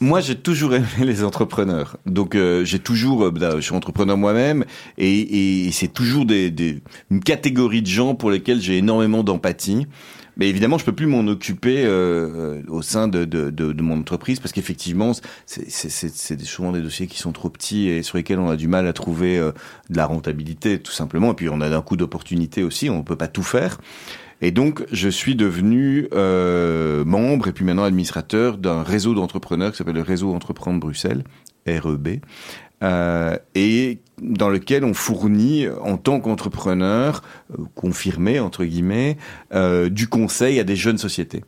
[0.00, 1.98] moi, j'ai toujours aimé les entrepreneurs.
[2.06, 4.64] Donc, euh, j'ai toujours, euh, bah, je suis entrepreneur moi-même,
[4.96, 9.86] et, et c'est toujours des, des, une catégorie de gens pour lesquels j'ai énormément d'empathie.
[10.36, 13.98] Mais évidemment, je peux plus m'en occuper euh, au sein de, de, de, de, mon
[13.98, 15.12] entreprise parce qu'effectivement,
[15.44, 18.86] c'est souvent des dossiers qui sont trop petits et sur lesquels on a du mal
[18.86, 21.32] à trouver de la rentabilité, tout simplement.
[21.32, 23.80] Et puis, on a un coup d'opportunité aussi, on ne peut pas tout faire.
[24.40, 29.78] Et donc, je suis devenu euh, membre et puis maintenant administrateur d'un réseau d'entrepreneurs qui
[29.78, 31.24] s'appelle le Réseau Entreprendre Bruxelles,
[31.66, 32.20] REB,
[32.82, 37.22] euh, et dans lequel on fournit en tant qu'entrepreneur
[37.52, 39.18] euh, confirmé entre guillemets
[39.52, 41.44] euh, du conseil à des jeunes sociétés.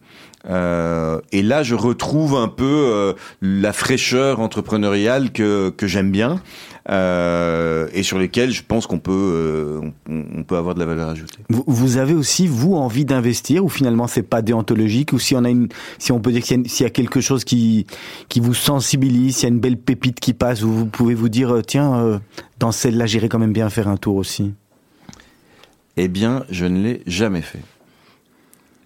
[0.49, 6.43] Euh, et là, je retrouve un peu euh, la fraîcheur entrepreneuriale que, que j'aime bien
[6.91, 10.87] euh, et sur lesquels je pense qu'on peut euh, on, on, peut avoir de la
[10.87, 11.39] valeur ajoutée.
[11.49, 15.45] Vous, vous avez aussi vous envie d'investir ou finalement c'est pas déontologique ou si on
[15.45, 15.69] a une
[15.99, 17.87] si on peut dire s'il y, y, a quelque chose qui
[18.29, 21.29] qui vous sensibilise, s'il y a une belle pépite qui passe, vous, vous pouvez vous
[21.29, 22.21] dire tiens
[22.59, 24.53] dans celle-là j'irai quand même bien faire un tour aussi.
[25.97, 27.61] Eh bien, je ne l'ai jamais fait.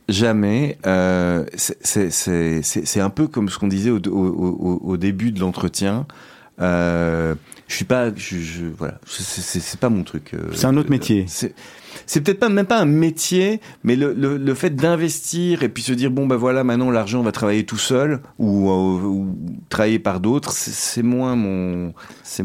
[0.09, 0.76] jamais.
[0.87, 6.06] Euh, c'est- un peu comme ce qu'on disait au, au, au, au début de l'entretien.
[6.60, 7.34] Euh,
[7.68, 10.32] je suis pas, je, je- voilà, c'est- pas mon truc.
[10.34, 11.24] euh, C'est un autre euh, métier.
[11.28, 11.54] C'est
[12.04, 15.82] c'est peut-être pas même pas un métier, mais le, le, le fait d'investir et puis
[15.82, 19.36] se dire bon ben voilà maintenant l'argent va travailler tout seul ou, euh, ou
[19.70, 21.92] travailler par d'autres, c'est- moins mon.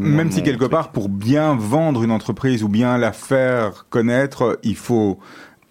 [0.00, 0.70] Même si quelque truc.
[0.72, 5.18] part, pour bien vendre une entreprise ou bien la faire connaître, il faut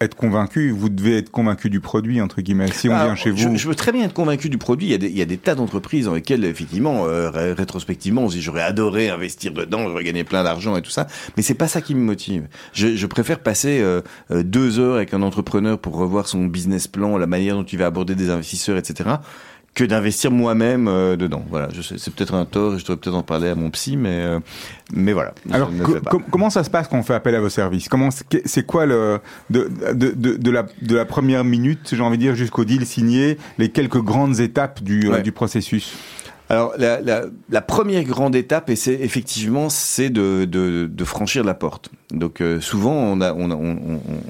[0.02, 0.70] être convaincu.
[0.70, 2.70] Vous devez être convaincu du produit, entre guillemets.
[2.72, 3.56] Si on vient chez je, vous.
[3.56, 4.86] je veux très bien être convaincu du produit.
[4.88, 7.52] Il y a des, il y a des tas d'entreprises dans lesquelles, effectivement, euh, ré-
[7.52, 11.06] rétrospectivement, si j'aurais adoré investir dedans, j'aurais gagné plein d'argent et tout ça.
[11.36, 12.46] Mais c'est pas ça qui me motive.
[12.72, 16.88] Je, je préfère passer euh, euh, deux heures avec un entrepreneur pour revoir son business
[16.88, 19.10] plan, la manière dont il va aborder des investisseurs, etc.
[19.74, 21.42] que d'investir moi-même euh, dedans.
[21.48, 23.70] Voilà, je sais, c'est peut-être un tort, et je devrais peut-être en parler à mon
[23.70, 24.38] psy, mais euh,
[24.92, 25.32] mais voilà.
[25.50, 27.88] Alors, co- com- comment ça se passe quand on fait appel à vos services?
[27.88, 28.10] Comment
[28.44, 32.22] c'est quoi le de, de, de, de la de la première minute, j'ai envie de
[32.22, 35.94] dire, jusqu'au deal signé, les quelques grandes étapes du, euh, du processus?
[36.52, 41.44] Alors la, la, la première grande étape, et c'est effectivement, c'est de, de, de franchir
[41.44, 41.88] la porte.
[42.10, 43.78] Donc euh, souvent, on a, on, a, on,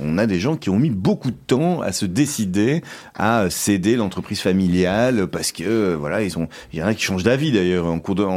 [0.01, 2.83] on- a des gens qui ont mis beaucoup de temps à se décider
[3.17, 7.03] à céder l'entreprise familiale parce que euh, voilà, ils ont, il y en a qui
[7.03, 8.29] changent d'avis d'ailleurs en cours de, en-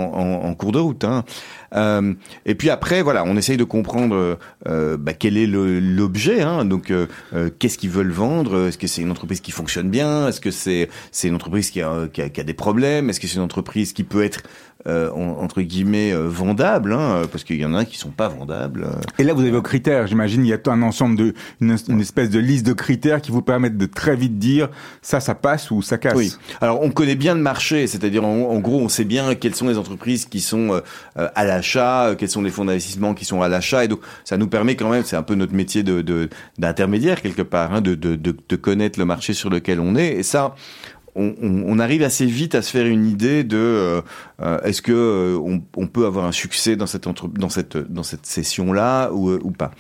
[0.44, 1.04] en cours de route.
[1.04, 1.24] Hein.
[1.76, 2.14] Euh,
[2.46, 6.42] et puis après, voilà, on essaye de comprendre euh, bah, quel est l'objet.
[6.42, 8.68] Hein, donc, euh, euh, qu'est-ce qu'ils veulent vendre?
[8.68, 10.28] Est-ce que c'est une entreprise qui fonctionne bien?
[10.28, 10.90] Est-ce que c'est
[11.24, 13.10] une entreprise qui a, qui a des problèmes?
[13.10, 14.42] Est-ce que c'est une entreprise qui peut être
[14.88, 18.28] euh, en- entre guillemets euh, vendable hein, Parce qu'il y en a qui sont pas
[18.28, 18.88] vendables.
[19.20, 20.08] Et là, vous avez vos critères.
[20.08, 23.32] J'imagine il y a un ensemble de une, une espèce de liste de critères qui
[23.32, 24.70] vous permettent de très vite dire
[25.02, 26.16] ça, ça passe ou ça casse.
[26.16, 26.34] Oui.
[26.62, 29.68] Alors on connaît bien le marché, c'est-à-dire en, en gros on sait bien quelles sont
[29.68, 30.80] les entreprises qui sont euh,
[31.18, 34.00] euh, à l'achat, euh, quels sont les fonds d'investissement qui sont à l'achat, et donc
[34.24, 37.74] ça nous permet quand même, c'est un peu notre métier de de- d'intermédiaire quelque part,
[37.74, 40.56] hein, de, de, de, de connaître le marché sur lequel on est, et ça.
[41.16, 44.02] On, on- on arrive assez vite à se faire une idée de euh,
[44.42, 47.78] euh, est-ce que euh, on, on peut avoir un succès dans cette entre, dans cette
[47.78, 49.72] dans cette session là ou, euh, ou pas.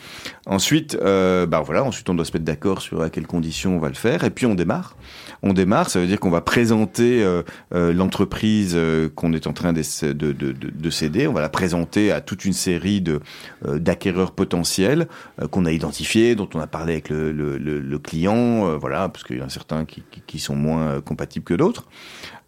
[0.45, 3.79] Ensuite, euh, bah voilà, ensuite on doit se mettre d'accord sur à quelles conditions on
[3.79, 4.95] va le faire, et puis on démarre.
[5.43, 7.43] On démarre, ça veut dire qu'on va présenter euh,
[7.73, 11.27] euh, l'entreprise euh, qu'on est en train de, de, de, de- de céder.
[11.27, 13.19] On va la présenter à toute une série de
[13.65, 15.07] d'acquéreurs potentiels
[15.51, 19.23] qu'on a identifiés, dont on a parlé avec le, le, le, le client, voilà, parce
[19.23, 21.85] qu'il y en a certains qui, qui, qui sont moins compatibles que d'autres.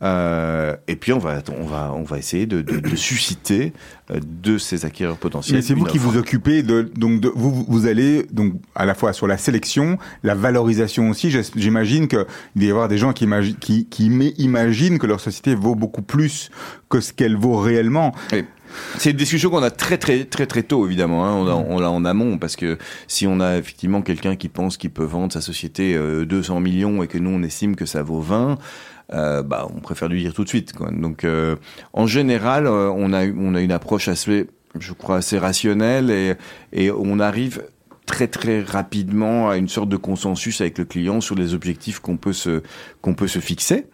[0.04, 3.73] Euh, et puis on va on va on va essayer de, de, de susciter
[4.13, 5.63] de ces acquéreurs potentiels.
[5.63, 9.12] C'est vous qui vous occupez de donc de, vous vous allez donc à la fois
[9.12, 11.32] sur la sélection, la valorisation aussi.
[11.56, 15.56] J'imagine que y avoir des gens qui imaginent qui, qui ima- imaginent que leur société
[15.56, 16.50] vaut beaucoup plus
[16.90, 18.13] que ce qu'elle vaut réellement.
[18.98, 21.26] C'est une discussion qu'on a très très très très tôt évidemment.
[21.26, 21.63] Hein.
[21.70, 25.06] On l'a en amont parce que si on a effectivement quelqu'un qui pense qu'il peut
[25.06, 28.58] vendre sa société euh, 200 millions et que nous on estime que ça vaut 20,
[29.13, 30.74] euh, bah on préfère lui dire tout de suite.
[30.92, 31.56] Donc euh,
[31.94, 36.34] en général, euh, on a on a une approche assez, je crois assez rationnelle et
[36.74, 37.63] et on arrive
[38.08, 42.17] très très rapidement à une sorte de consensus avec le client sur les objectifs qu'on
[42.17, 42.63] peut se
[43.02, 43.86] qu'on peut se fixer.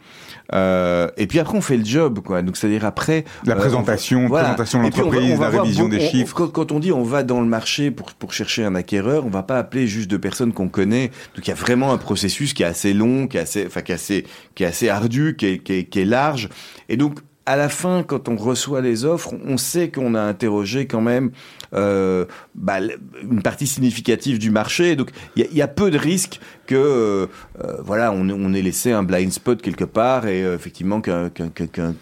[0.54, 2.42] Euh, et puis après on fait le job quoi.
[2.42, 5.98] Donc c'est-à-dire après La euh, présentation, va- présentation de on va- l'entreprise, la révision des
[6.06, 6.36] on- chiffres.
[6.36, 9.30] quand, quand on dit on va dans le marché pour pour chercher un acquéreur, on
[9.30, 11.08] va pas appeler juste de personnes qu'on connaît.
[11.36, 13.82] Donc il y a vraiment un processus qui est assez long, qui est assez enfin
[13.82, 16.50] qui est assez qui est assez ardu, qui est, qui est, qui est large.
[16.90, 20.88] Et donc à la fin, quand on reçoit les offres, on sait qu'on a interrogé
[20.88, 21.32] quand même
[21.74, 22.26] euh,
[22.56, 22.78] bah,
[23.22, 24.96] une partie significative du marché.
[24.96, 27.28] Donc, il y, a- peu de risques que, euh,
[27.64, 31.50] euh, voilà, on, ait laissé un blind spot quelque part et euh, effectivement qu'un- qu'un-
[31.50, 31.94] qu'un- qu'un-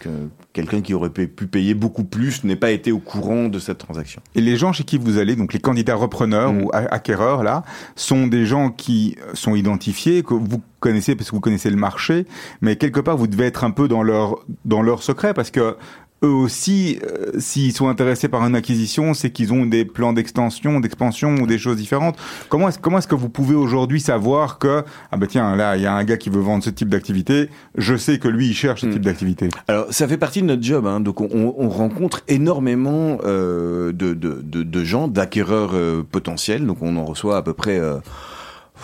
[0.52, 4.20] quelqu'un qui aurait pu payer beaucoup plus n'ait pas été au courant de cette transaction.
[4.34, 6.62] Et les gens chez qui vous allez, donc les candidats repreneurs Mm.
[6.62, 7.62] ou a- acquéreurs là,
[7.96, 12.26] sont des gens qui sont identifiés, que vous connaissez parce que vous connaissez le marché,
[12.60, 15.76] mais quelque part vous devez être un peu dans leur dans leur secret parce que
[16.22, 20.80] eux aussi, euh, s'ils sont intéressés par une acquisition, c'est qu'ils ont des plans d'extension,
[20.80, 22.16] d'expansion ou des choses différentes.
[22.48, 25.82] Comment est-ce comment est-ce que vous pouvez aujourd'hui savoir que ah ben tiens là il
[25.82, 28.54] y a un gars qui veut vendre ce type d'activité, je sais que lui il
[28.54, 28.92] cherche ce Mm.
[28.92, 29.48] type d'activité.
[29.68, 30.86] Alors, ça fait partie de notre job.
[30.86, 31.00] Hein.
[31.00, 36.66] Donc, on, on- on rencontre énormément euh, de, de, de, de gens, d'acquéreurs euh, potentiels.
[36.66, 37.78] Donc, on en reçoit à peu près...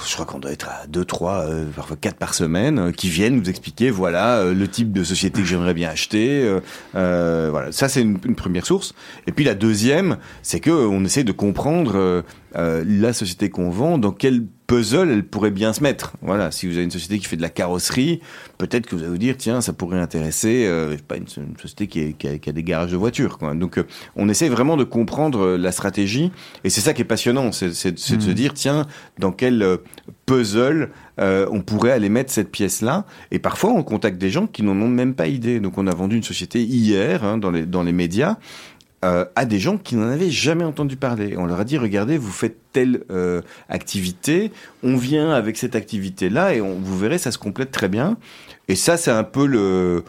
[0.07, 3.09] je crois qu'on doit être à 2, 3, euh, parfois 4 par semaine, euh, qui
[3.09, 6.59] viennent nous expliquer, voilà, euh, le type de société que j'aimerais bien acheter.
[6.95, 8.95] euh, voilà, ça c'est une, une première source.
[9.27, 12.25] Et puis la deuxième, c'est que on essaie de comprendre
[12.57, 16.13] euh, la société qu'on vend, dans quelle puzzle, elle pourrait bien se mettre.
[16.23, 18.21] Voilà, si vous avez une société qui fait de la carrosserie,
[18.59, 21.87] peut-être que vous allez vous dire, tiens, ça pourrait intéresser, euh, pas, une, une société
[21.89, 23.39] qui, est- qui a, qui a des garages de voitures.
[23.39, 23.55] Quoi.
[23.55, 26.31] Donc, euh, on essaie vraiment de comprendre euh, la stratégie,
[26.65, 28.87] et c'est ça qui est passionnant, c'est de se dire, tiens,
[29.19, 29.79] dans quel euh,
[30.27, 33.07] puzzle euh, on pourrait aller mettre cette pièce-là.
[33.31, 35.59] Et parfois, on contacte des gens qui n'en ont même pas idée.
[35.61, 38.37] Donc, on a vendu une société hier hein, dans, les, dans les médias
[39.05, 41.37] euh, à des gens qui n'en avaient jamais entendu parler.
[41.37, 44.51] On leur a dit, regardez, vous faites telle euh, activité,
[44.83, 48.17] on vient avec cette activité-là et on, vous verrez, ça se complète très bien.
[48.67, 50.05] Et ça, c'est un peu le...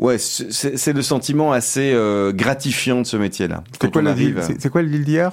[0.00, 3.62] Ouais, c'est le sentiment assez euh, gratifiant de ce métier-là.
[3.78, 4.14] C'est quoi, à-
[4.58, 5.30] C'est quoi le deal d'hier?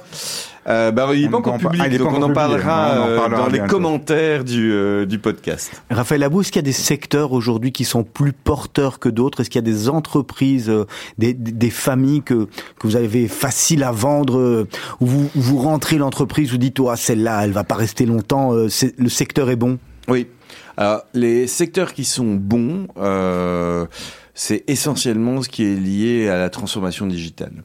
[0.68, 3.44] Euh, bah, il encore en public, ah, donc on en parlera, On en euh, parlera
[3.44, 5.72] dans les commentaires du, euh, du podcast.
[5.90, 9.40] Raphaël Abou, est-ce qu'il y a des secteurs aujourd'hui qui sont plus porteurs que d'autres?
[9.40, 10.84] Est-ce qu'il y a des entreprises, euh,
[11.18, 12.44] des, des familles que,
[12.78, 14.68] que vous avez facile à vendre euh,
[15.00, 18.68] où vous, vous rentrez l'entreprise, vous dites, oh, celle-là, elle va pas rester longtemps, euh,
[18.98, 19.80] le secteur est bon?
[20.10, 20.28] Oui.
[20.76, 23.86] Alors, les secteurs qui sont bons, euh,
[24.40, 27.64] c'est essentiellement ce qui est lié à la transformation digitale.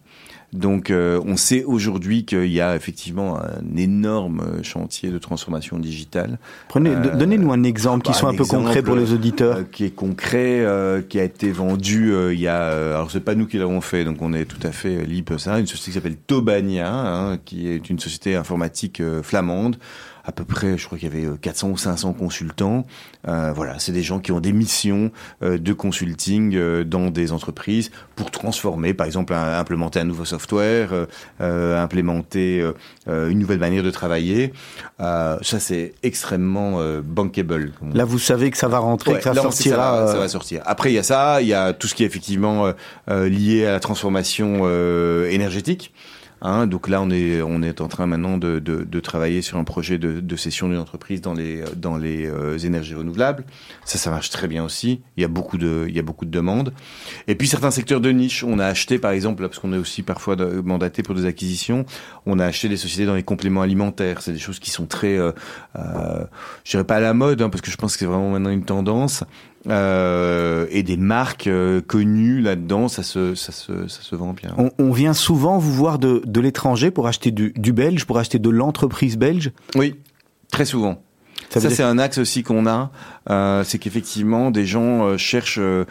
[0.55, 6.39] Donc, euh, on sait aujourd'hui qu'il y a effectivement un énorme chantier de transformation digitale.
[6.69, 9.57] Prenez, Euh, Donnez-nous un exemple qui bah, soit un un peu concret pour les auditeurs.
[9.57, 12.61] euh, qui est concret, euh, qui a été vendu euh, il y a.
[12.65, 15.05] euh, alors c'est pas nous qui l'avons fait, donc on est tout à fait euh,
[15.05, 15.59] libre ça.
[15.59, 19.77] Une société qui s'appelle Tobania, hein, qui est une société informatique euh, flamande.
[20.25, 22.87] À peu près, je crois qu'il y avait euh, 400 ou 500 consultants.
[23.27, 25.11] Euh, voilà, c'est des gens qui ont des missions
[25.43, 30.25] euh, de consulting euh, dans des entreprises pour transformer, par exemple, un- implémenter un nouveau
[30.25, 31.07] software, euh,
[31.41, 32.73] euh, implémenter euh,
[33.09, 34.53] euh, une nouvelle manière de travailler.
[35.01, 37.73] Euh, ça, c'est extrêmement euh, bankable.
[37.93, 39.77] Là, vous savez que ça va rentrer, Ouais, que ça là, sortira.
[39.77, 40.63] ça va, ça euh, va sortir.
[40.67, 42.73] Après, il y a ça, il y a tout ce qui est effectivement euh,
[43.11, 45.93] euh, lié à la transformation euh, énergétique.
[46.45, 49.59] Hein, donc là, on est on est en train maintenant de, de, de travailler sur
[49.59, 53.45] un projet de, de cession d'une entreprise dans les dans les euh, énergies renouvelables.
[53.85, 55.03] Ça, ça marche très bien aussi.
[55.17, 56.73] Il y a beaucoup de il y a beaucoup de demandes.
[57.29, 59.79] Et puis certains secteurs de niche, on a acheté par exemple, là, parce qu'on est
[59.79, 60.35] aussi parfois
[60.65, 61.87] mandaté pour des acquisitions,
[62.27, 64.21] on a acheté des sociétés dans les compléments alimentaires.
[64.21, 65.31] C'est des choses qui sont très, euh,
[65.77, 66.25] euh,
[66.65, 68.51] je dirais pas à la mode, hein, parce que je pense que c'est vraiment maintenant
[68.51, 69.23] une tendance.
[69.69, 74.53] Euh, et des marques euh, connues là-dedans, ça se, ça se, ça se vend bien.
[74.59, 78.19] on, on vient souvent vous voir de, de l'étranger pour acheter du, du belge, pour
[78.19, 79.53] acheter de l'entreprise belge?
[79.77, 79.95] Oui,
[80.51, 81.01] très souvent.
[81.51, 82.91] Ça c'est un axe aussi qu'on a,
[83.31, 85.85] euh, c'est qu'effectivement des gens euh, cherchent euh,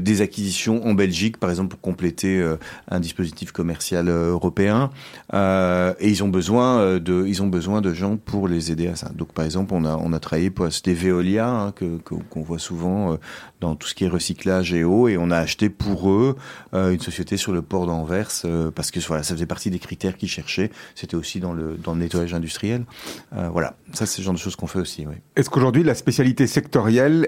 [0.00, 2.42] des acquisitions en Belgique, par exemple pour compléter
[2.88, 4.90] un dispositif commercial européen,
[5.32, 9.10] et ils ont besoin de, ils ont besoin de gens pour les aider à ça.
[9.14, 11.98] Donc par exemple, on a on a travaillé pour c'était Veolia hein, que
[12.30, 13.18] qu'on voit souvent
[13.60, 16.36] dans tout ce qui est recyclage et eau, et on a acheté pour eux
[16.72, 18.30] une société sur le port d'Anvers
[18.74, 20.70] parce que voilà, ça faisait partie des critères qu'ils cherchaient.
[20.94, 22.84] C'était aussi dans le dans le nettoyage industriel.
[23.32, 25.06] Voilà, ça c'est le genre de choses qu'on fait aussi.
[25.36, 26.73] Est-ce qu'aujourd'hui la spécialité sectorielle,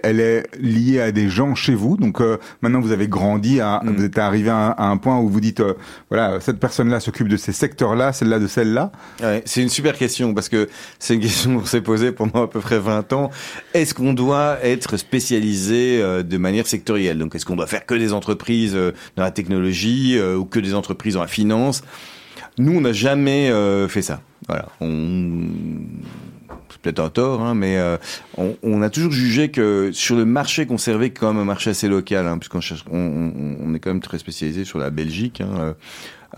[0.03, 3.80] elle est liée à des gens chez vous Donc euh, maintenant vous avez grandi, à,
[3.82, 3.97] Mm.
[3.97, 5.74] vous êtes arrivé à un, à un point où vous dites euh,
[6.11, 8.92] voilà cette personne-là s'occupe de ces secteurs-là, celle-là de celle-là.
[9.22, 10.68] Ouais, c'est une super question parce que
[10.99, 13.30] c'est une question qu'on s'est posée pendant à peu près 20 ans.
[13.74, 17.18] Est-ce qu'on doit être spécialisé euh, de manière sectorielle?
[17.18, 20.74] Donc est-ce qu'on doit faire que des entreprises euh, dans la technologie ou que des
[20.74, 21.82] entreprises dans la finance?
[22.59, 23.53] Nous, on n'a jamais
[23.88, 24.20] fait ça.
[24.49, 25.49] Voilà, on
[26.83, 27.97] peut-être un tort, hein, mais euh,
[28.39, 31.89] on, on a toujours jugé que sur le marché qu'on servait comme un marché assez
[31.89, 35.41] local, hein, puisqu'on cherche, on, on- on est quand même très spécialisé sur la Belgique.
[35.41, 35.72] hein, euh,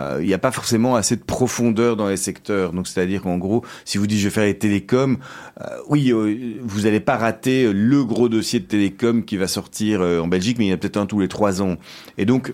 [0.01, 2.73] euh, il n'y a pas forcément assez de profondeur dans les secteurs.
[2.73, 5.17] Donc, c'est-à-dire qu'en gros, si vous dites je vais faire les télécoms,
[5.61, 10.01] euh, oui, euh, vous n'allez pas rater le gros dossier de télécom qui va sortir
[10.03, 11.77] euh, en Belgique, mais il y en a peut-être un tous les trois ans.
[12.17, 12.53] Et donc,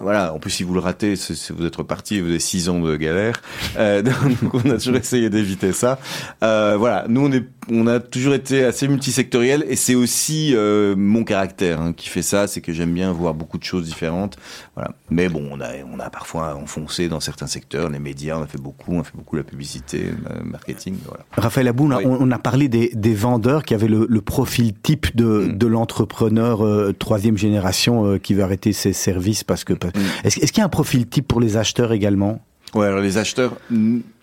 [0.00, 2.80] voilà, en plus si vous le ratez, c'est- vous êtes reparti, vous avez six ans
[2.80, 3.40] de galère.
[3.76, 4.02] Euh,
[4.42, 5.98] donc on a toujours essayé d'éviter ça.
[6.42, 10.94] Euh, voilà, nous on est, on a toujours été assez multisectoriel et c'est aussi euh,
[10.96, 14.36] mon caractère hein, qui fait ça, c'est que j'aime bien voir beaucoup de choses différentes.
[14.74, 18.42] Voilà, mais bon, on a, on a parfois enfoncé dans certains secteurs, les médias, on
[18.42, 20.04] a fait beaucoup, on a fait beaucoup la publicité,
[20.38, 21.24] le marketing, voilà.
[21.36, 22.04] Raphaël Abou, on a- Oui.
[22.06, 25.58] on, on a parlé des, des vendeurs qui avaient le, le profil type de, Mm.
[25.58, 29.74] de l'entrepreneur euh, troisième génération euh, qui veut arrêter ses services parce que.
[30.24, 32.40] Est-ce qu'il y a un profil type pour les acheteurs également?
[32.74, 33.52] Ouais, alors les acheteurs,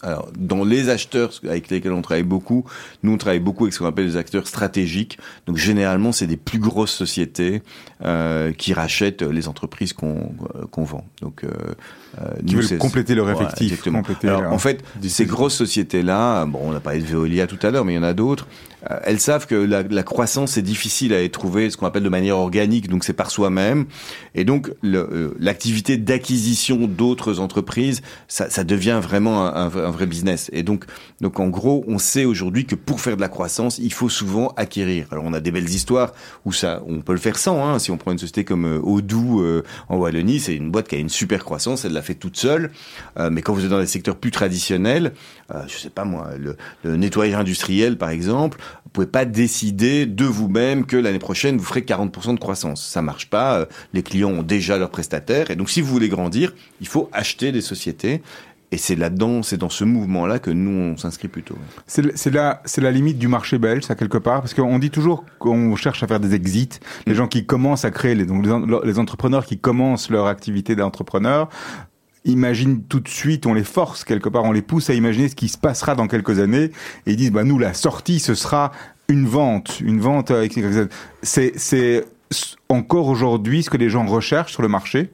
[0.04, 2.66] alors dans les acheteurs avec lesquels on travaille beaucoup,
[3.04, 5.18] nous on travaille beaucoup avec ce qu'on appelle les acteurs stratégiques.
[5.48, 7.62] Donc généralement, c'est des plus grosses sociétés
[8.06, 11.06] euh, qui rachètent les entreprises qu'on euh, qu'on vend.
[11.22, 11.48] Donc euh,
[12.22, 14.00] euh, Qui nous, veulent compléter leur Voilà, effectif, exactement.
[14.00, 17.60] compléter Alors, leur- en fait, ces grosses sociétés-là, bon, on a parlé de Veolia tout
[17.62, 18.48] à l'heure, mais il y en a d'autres.
[18.91, 22.04] euh, elles savent que la, la croissance est difficile à être trouvée, ce qu'on appelle
[22.04, 23.86] de manière organique, donc c'est par soi-même.
[24.36, 24.72] Et donc
[25.39, 30.50] l'activité d'acquisition d'autres entreprises, ça, ça devient vraiment un, un- un vrai business.
[30.54, 30.86] Et donc,
[31.22, 34.54] donc en gros, on sait aujourd'hui que pour faire de la croissance, il faut souvent
[34.58, 35.08] acquérir.
[35.12, 36.14] Alors on a des belles histoires
[36.46, 37.66] où ça, on peut le faire sans.
[37.66, 37.80] Hein.
[37.80, 38.82] Si on prend une société comme euh,
[39.40, 42.38] euh, en Wallonie, c'est une boîte qui a une super croissance, elle l'a fait toute
[42.38, 42.72] seule.
[43.18, 45.14] Euh, mais quand vous êtes dans des secteurs plus traditionnels,
[45.54, 50.06] euh, je sais pas moi, le, le nettoyage industriel par exemple, vous pouvez pas décider
[50.06, 52.86] de vous-même que l'année prochaine vous ferez 40% de croissance.
[52.86, 53.68] Ça marche pas.
[53.94, 57.52] Les clients ont déjà leurs prestataires et donc si vous voulez grandir, il faut acheter
[57.52, 58.22] des sociétés.
[58.72, 61.55] Et c'est là-dedans, c'est dans ce mouvement-là que nous on s'inscrit plutôt.
[61.86, 66.03] C'est la, limite du marché belge, ça quelque part, parce qu'on dit toujours qu'on cherche
[66.03, 66.80] à faire des exits.
[67.05, 68.45] Les gens qui commencent à créer, les, donc
[68.97, 71.47] entrepreneurs qui commencent leur activité d'entrepreneur,
[72.26, 75.36] imaginent tout de suite, on les force quelque part, on les pousse à imaginer ce
[75.36, 76.72] qui se passera dans quelques années,
[77.05, 78.74] et ils disent, bah nous, la sortie, ce sera
[79.07, 80.59] une vente, une vente avec
[81.24, 82.05] c'est
[82.68, 85.09] encore aujourd'hui ce que les gens recherchent sur le marché.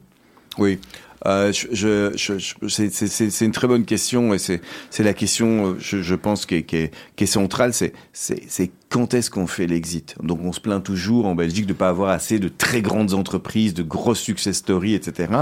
[0.58, 0.80] Oui.
[1.26, 1.68] Euh, je,
[2.14, 4.60] je, je, c'est- une très bonne question et c'est
[4.98, 7.72] la question, euh, je, je pense, qui est, qui est, qui est centrale.
[8.12, 10.14] C'est quand est-ce qu'on fait l'exit?
[10.22, 13.74] Donc on se plaint toujours en Belgique de pas avoir assez de très grandes entreprises,
[13.74, 15.32] de grosses success stories, etc.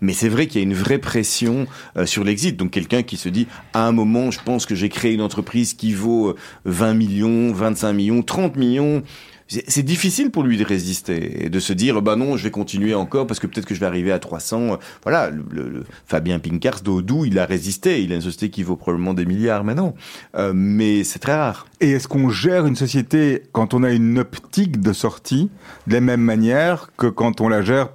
[0.00, 1.66] Mais c'est vrai qu'il y a une vraie pression
[1.96, 2.56] euh, sur l'exit.
[2.56, 5.74] Donc quelqu'un qui se dit à un moment, je pense que j'ai créé une entreprise
[5.74, 9.02] qui vaut euh, 20 millions, 25 millions, 30 millions.
[9.48, 12.94] C'est difficile pour lui de résister et de se dire bah non je vais continuer
[12.94, 17.24] encore parce que peut-être que je vais arriver à 300 voilà le, Fabien Pinkars d'Odoo
[17.24, 18.02] il a résisté.
[18.02, 19.94] Il a une société qui vaut probablement des milliards maintenant.
[20.36, 21.66] Euh, mais c'est très rare.
[21.80, 25.50] Et est-ce qu'on gère une société quand on a une optique de sortie
[25.86, 27.90] de la même manière que quand on la gère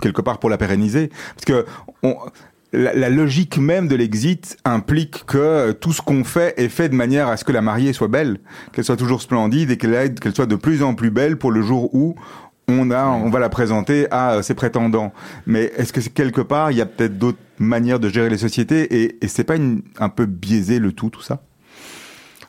[0.00, 1.10] quelque part pour la pérenniser?
[1.34, 1.66] Parce que
[2.72, 7.28] la, logique même de l'exit implique que tout ce qu'on fait est fait de manière
[7.28, 8.38] à ce que la mariée soit belle,
[8.72, 11.94] qu'elle soit toujours splendide et qu'elle soit de plus en plus belle pour le jour
[11.94, 12.14] où
[12.68, 15.12] on a, on va la présenter à euh, ses prétendants.
[15.46, 19.02] Mais est-ce que quelque part, il y a peut-être d'autres manières de gérer les sociétés
[19.22, 21.42] et, c'est pas une- un peu biaisé le tout, tout ça?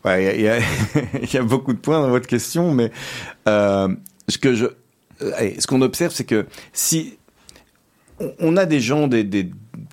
[0.05, 2.91] Ouais, il y y a beaucoup de points dans votre question, mais
[3.47, 3.87] euh,
[4.29, 4.65] ce que je,
[5.21, 7.17] euh, ce qu'on observe, c'est que si
[8.39, 9.09] on, a des gens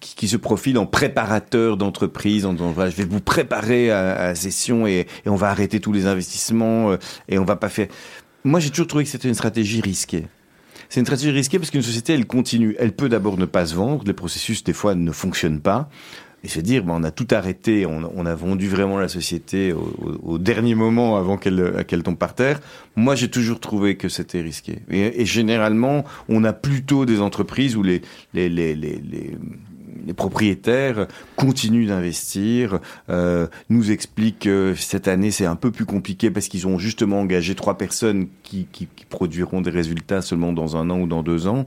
[0.01, 4.35] qui, se profilent en préparateurs d'entreprise, en disant je vais vous préparer à, à la
[4.35, 6.97] session et, et on va arrêter tous les investissements euh,
[7.28, 7.89] et on va pas faire.
[8.45, 10.26] Moi, j'ai toujours trouvé que c'était une stratégie risquée.
[10.89, 12.74] C'est une stratégie risquée parce qu'une société, elle continue.
[12.78, 14.03] Elle peut d'abord ne pas se vendre.
[14.07, 15.89] Les processus, des fois, ne fonctionnent pas.
[16.43, 19.93] Et se dire, ben, on a tout arrêté, on, a vendu vraiment la société au,
[20.03, 22.61] au- au dernier moment avant qu'elle qu'elle tombe par terre.
[22.97, 24.78] Moi, j'ai toujours trouvé que c'était risqué.
[24.91, 28.01] Et, et généralement, on a plutôt des entreprises où les,
[28.32, 29.36] les, les, les, les
[30.07, 32.78] les propriétaires continuent d'investir,
[33.11, 37.20] euh, nous expliquent que cette année c'est un peu plus compliqué parce qu'ils ont justement
[37.20, 41.22] engagé trois personnes qui, qui, qui produiront des résultats seulement dans un an ou dans
[41.22, 41.66] deux ans.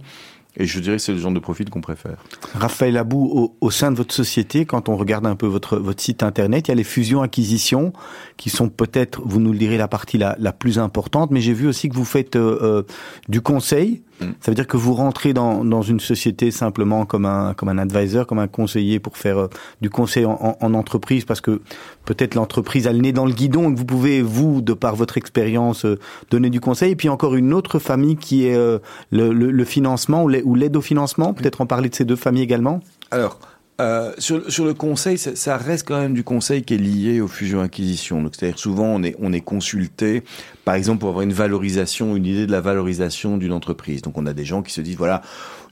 [0.56, 2.18] Et je dirais que c'est le genre de profil qu'on préfère.
[2.54, 6.02] Raphaël Abou, au, au sein de votre société, quand on regarde un peu votre, votre
[6.02, 7.92] site internet, il y a les fusions-acquisitions
[8.38, 11.54] qui sont peut-être, vous nous le direz, la partie la, la plus importante, mais j'ai
[11.54, 12.84] vu aussi que vous faites euh, euh,
[13.28, 14.04] du conseil.
[14.42, 17.78] Ça veut dire que vous rentrez dans, dans une société simplement comme un, comme un
[17.78, 19.48] advisor, comme un conseiller pour faire euh,
[19.82, 21.62] du conseil en, en- en entreprise, parce que
[22.06, 24.96] peut-être l'entreprise a le nez dans le guidon et que vous pouvez, vous, de par
[24.96, 26.00] votre expérience, euh,
[26.32, 26.92] donner du conseil.
[26.92, 28.80] Et puis encore une autre famille qui est euh,
[29.12, 31.34] le, le- le financement ou l'aide au financement.
[31.34, 32.80] Peut-être en parler de ces deux familles également.
[33.12, 33.40] Alors,
[33.82, 37.22] euh, sur, sur le conseil, ça, ça reste quand même du conseil qui est lié
[37.22, 38.22] aux fusions-acquisitions.
[38.22, 40.24] Donc, c'est-à-dire souvent on est on est consulté,
[40.64, 44.02] par exemple pour avoir une valorisation, une idée de la valorisation d'une entreprise.
[44.04, 45.22] Donc, on a des gens qui se disent voilà,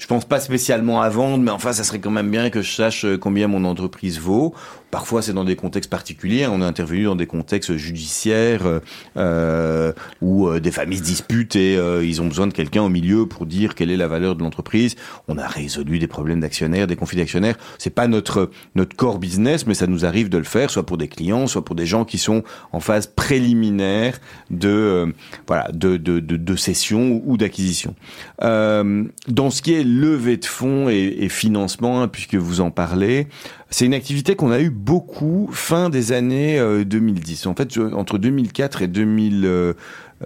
[0.02, 2.72] je pense pas spécialement à vendre, mais enfin, ça serait quand même bien que je
[2.72, 4.56] sache euh, combien mon entreprise vaut.
[4.90, 6.48] Parfois, c'est dans des contextes particuliers.
[6.48, 8.80] On est intervenu dans des contextes judiciaires euh,
[9.16, 13.46] euh, où des familles se disputent et ils ont besoin de quelqu'un au milieu pour
[13.46, 14.98] dire quelle est la valeur de l'entreprise.
[15.30, 17.56] On a résolu des problèmes d'actionnaires, des conflits d'actionnaires.
[17.78, 20.98] C'est pas notre notre core business, mais ça nous arrive de le faire, soit pour
[20.98, 22.44] des clients, soit pour des gens qui sont
[22.74, 25.14] en phase préliminaire de
[25.48, 27.96] voilà de de de, de cession ou, d'acquisition.
[28.42, 33.28] Dans ce qui est levée de fonds et, financement, hein, puisque vous en parlez,
[33.70, 37.48] c'est une activité qu'on a eu beaucoup fin des années euh, 2010.
[37.48, 38.88] En fait, entre 2004 et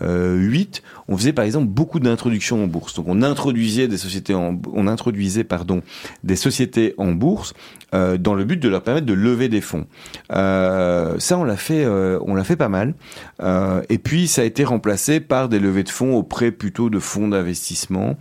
[0.02, 2.96] 2008, on faisait par exemple beaucoup d'introductions en bourse.
[2.96, 5.82] Donc, on introduisait des sociétés en, on introduisait pardon
[6.24, 7.54] des sociétés en bourse
[7.94, 9.86] euh, dans le but de leur permettre de lever des fonds.
[10.32, 12.94] Euh, ça, on l'a fait, euh, on l'a fait pas mal.
[13.42, 17.00] Euh, et puis, ça a été remplacé par des levées de fonds auprès plutôt de
[17.00, 18.18] fonds d'investissement.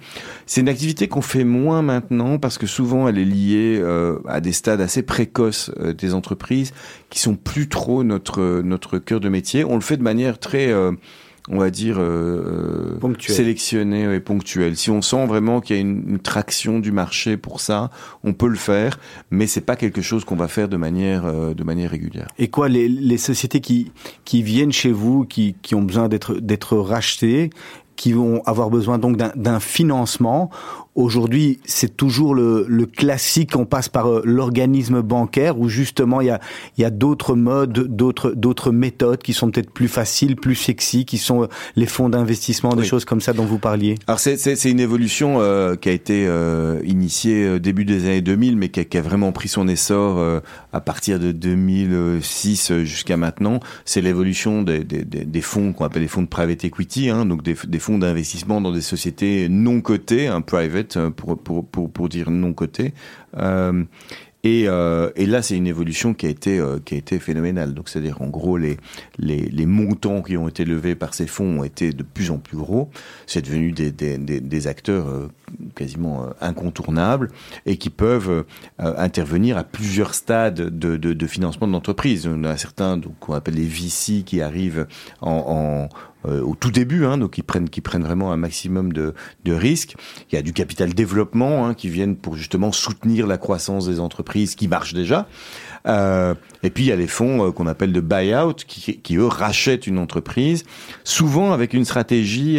[0.47, 4.41] C'est une activité qu'on fait moins maintenant parce que souvent elle est liée euh, à
[4.41, 6.73] des stades assez précoces euh, des entreprises
[7.11, 9.65] qui sont plus trop notre notre cœur de métier.
[9.65, 10.93] On le fait de manière très euh,
[11.51, 13.37] on va dire, euh, Ponctuel.
[13.37, 14.77] sélectionné et ponctuel.
[14.77, 17.91] Si on sent vraiment qu'il y a une, une traction du marché pour ça,
[18.23, 18.99] on peut le faire,
[19.31, 22.29] mais c'est pas quelque chose qu'on va faire de manière, euh, de manière régulière.
[22.39, 23.93] Et quoi, les, les sociétés qui,
[24.25, 27.51] qui viennent chez vous, qui, qui ont besoin d'être d'être rachetées,
[27.97, 30.51] qui vont avoir besoin donc d'un- d'un financement.
[30.95, 36.29] Aujourd'hui, c'est toujours le, le classique, on passe par euh, l'organisme bancaire où justement il
[36.29, 36.41] y a,
[36.79, 41.19] y a d'autres modes, d'autres d'autres méthodes qui sont peut-être plus faciles, plus sexy, qui
[41.19, 43.97] sont euh, les fonds d'investissement, des choses comme ça dont vous parliez.
[44.07, 48.57] Alors c'est une évolution euh, qui a été euh, initiée euh, début des années 2000,
[48.57, 50.41] mais qui a, qui a vraiment pris son essor euh,
[50.73, 53.61] à partir de 2006 euh, jusqu'à maintenant.
[53.85, 57.43] C'est l'évolution des, des, des, fonds qu'on appelle les fonds de private equity, hein, donc
[57.43, 62.09] des, des fonds d'investissement dans des sociétés non cotées, un private euh, pour pour pour,
[62.09, 62.93] dire non cotées.
[63.37, 63.85] Euh,
[64.47, 67.73] et, euh, et là, c'est une évolution qui a été qui a été phénoménale.
[67.73, 68.77] Donc, c'est-à-dire en gros les,
[69.19, 72.59] les montants qui ont été levés par ces fonds ont été de plus en plus
[72.59, 72.91] gros.
[73.27, 75.31] C'est devenu des des, des, acteurs
[75.75, 77.31] quasiment euh, incontournables
[77.67, 78.45] et qui peuvent euh,
[78.79, 82.27] intervenir à plusieurs stades de, de, de financement de l'entreprise.
[82.27, 84.87] On a certains qu'on appelle les VC qui arrivent
[85.21, 85.89] en,
[86.27, 89.53] euh, au tout début, hein, donc qui prennent qui prennent vraiment un maximum de, de
[89.53, 89.95] risques.
[90.31, 94.01] Il y a du capital développement hein, qui viennent pour justement soutenir la croissance des
[94.01, 95.27] entreprises qui marchent déjà.
[95.87, 99.87] Et puis il y a les fonds qu'on appelle de buyout qui, qui eux rachètent
[99.87, 100.65] une entreprise,
[101.05, 102.59] souvent avec une stratégie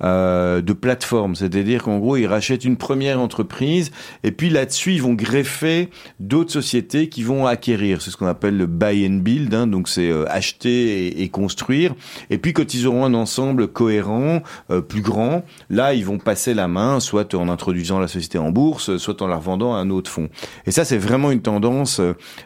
[0.00, 3.90] de plateforme, c'est-à-dire qu'en gros ils rachètent une première entreprise
[4.24, 8.02] et puis là-dessus ils vont greffer d'autres sociétés qui vont acquérir.
[8.02, 11.94] C'est ce qu'on appelle le buy and build, hein, donc c'est euh, acheter et, construire.
[12.30, 16.54] Et puis quand ils auront un ensemble cohérent, euh, plus grand, là ils vont passer
[16.54, 19.90] la main, soit en introduisant la société en bourse, soit en la revendant à un
[19.90, 20.28] autre fonds.
[20.66, 22.00] Et ça c'est vraiment une tendance,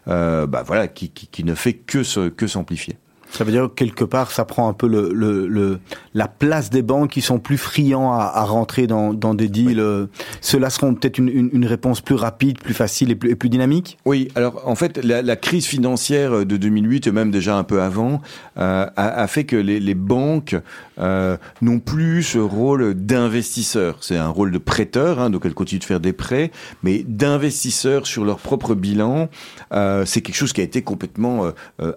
[0.08, 2.96] euh, bah voilà, qui, qui, qui ne fait que se, que s'amplifier.
[3.36, 5.78] Ça veut dire que quelque part, ça prend un peu le, le, le-
[6.14, 9.78] la place des banques qui sont plus friands à, à rentrer dans, dans des deals.
[9.78, 10.06] euh,
[10.40, 13.50] Ceux-là seront peut-être une, une, une réponse plus rapide, plus facile et plus, et plus
[13.50, 13.98] dynamique?
[14.06, 17.82] Oui, alors en fait, la, la crise financière de 2008 et même déjà un peu
[17.82, 18.22] avant
[18.58, 20.56] euh, a, a fait que les, les banques
[20.98, 23.98] euh, n'ont plus ce rôle d'investisseur.
[24.00, 26.50] C'est un rôle de prêteur, hein, donc elles continuent de faire des prêts,
[26.82, 29.28] mais d'investisseur sur leur propre bilan,
[29.72, 31.50] euh, c'est quelque chose qui a été complètement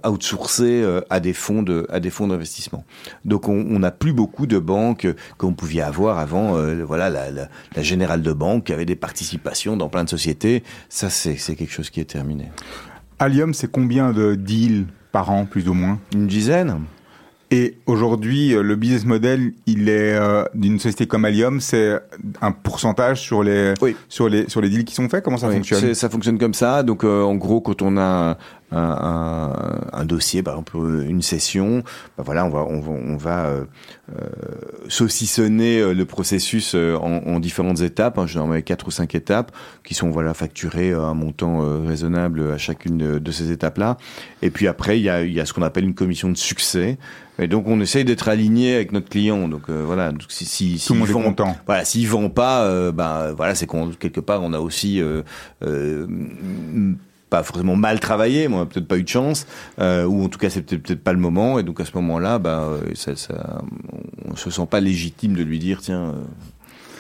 [0.06, 2.84] outsourcé à des fonds de à des fonds d'investissement.
[3.26, 5.08] Donc on n'a plus beaucoup de banques
[5.38, 6.56] qu'on pouvait avoir avant.
[6.58, 10.10] euh, voilà, la, la, la générale de banque qui avait des participations dans plein de
[10.10, 10.64] sociétés.
[10.90, 12.50] Ça, c'est quelque chose qui est terminé.
[13.20, 16.00] Allium, c'est combien de deals par an, plus ou moins?
[16.14, 16.82] Une dizaine.
[17.52, 22.00] Et aujourd'hui, euh, le business model, il est euh, d'une société comme Allium, c'est
[22.42, 23.96] un pourcentage sur les Oui.
[24.08, 25.24] sur les sur les deals qui sont faits?
[25.24, 25.96] Comment ça Oui, fonctionne?
[25.96, 26.84] Ça fonctionne comme ça.
[26.84, 28.38] Donc, euh, en gros, quand on a
[28.72, 29.54] un, un,
[29.94, 31.84] un dossier, par exemple une session,
[32.18, 33.64] bah voilà, on va on va, on va euh,
[34.18, 34.26] euh,
[34.88, 38.18] saucissonner euh, le processus euh, en, en différentes étapes.
[38.18, 39.52] Hein, généralement quatre ou cinq étapes
[39.84, 43.98] qui sont voilà facturées à un montant euh, raisonnable à chacune de, de ces étapes-là.
[44.42, 46.98] Et puis après, il y a, y a ce qu'on appelle une commission de succès.
[47.42, 49.48] Et donc, on essaye d'être aligné avec notre client.
[49.48, 51.56] Donc euh, voilà, donc, si, si, Tout le monde s'ils est vont- content.
[51.66, 55.22] voilà, s'ils vendent pas, euh, ben voilà, c'est qu'on quelque part on a aussi euh,
[55.64, 56.06] euh,
[57.30, 59.46] pas forcément mal travaillé, mais on a peut-être pas eu de chance,
[59.80, 62.40] euh, ou en tout cas c'est peut-être pas le moment, et donc à ce moment-là,
[62.40, 63.62] ben euh, ça, ça,
[64.26, 66.12] on se sent pas légitime de lui dire tiens, euh,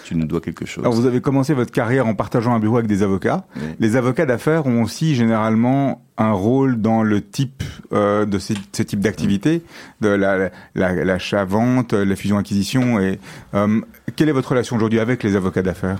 [0.05, 0.83] tu nous dois quelque chose.
[0.83, 3.45] Alors vous avez commencé votre carrière en partageant un bureau avec des avocats.
[3.55, 3.61] Oui.
[3.79, 7.63] Les avocats d'affaires ont aussi généralement un rôle dans le type
[7.93, 9.61] euh, de ces, ce type d'activité,
[10.01, 12.99] de la- la- l'achat-vente, la, fusion-acquisition.
[12.99, 13.19] Et
[14.15, 15.99] quelle est votre relation aujourd'hui avec les avocats d'affaires?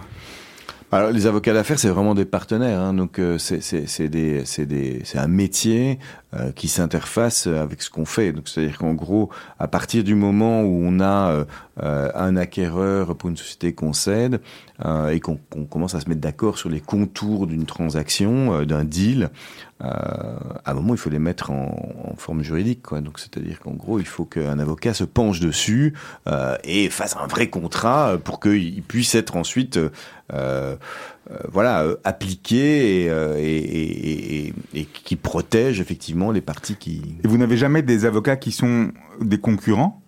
[0.92, 2.80] Alors les avocats d'affaires, c'est vraiment des partenaires.
[2.80, 6.00] Hein, donc euh, c'est des des c'est un métier
[6.36, 8.32] euh, qui s'interface avec ce qu'on fait.
[8.32, 11.46] Donc c'est à dire qu'en gros, à partir du moment où on a euh,
[11.82, 14.42] euh, un acquéreur pour une société qu'on cède
[14.86, 18.66] euh, et qu'on qu'on commence à se mettre d'accord sur les contours d'une transaction, euh,
[18.66, 19.30] d'un deal,
[19.82, 22.82] à un moment il faut les mettre en, en forme juridique.
[22.82, 23.00] Quoi.
[23.00, 25.94] Donc c'est-à-dire qu'en gros, il faut qu'un avocat se penche dessus
[26.66, 29.80] et fasse un vrai contrat pour qu'il puisse être ensuite
[31.52, 37.02] voilà, euh, appliqué et, euh, et, et, et, et qui protège effectivement les parties qui.
[37.24, 40.02] Et vous n'avez jamais des avocats qui sont des concurrents?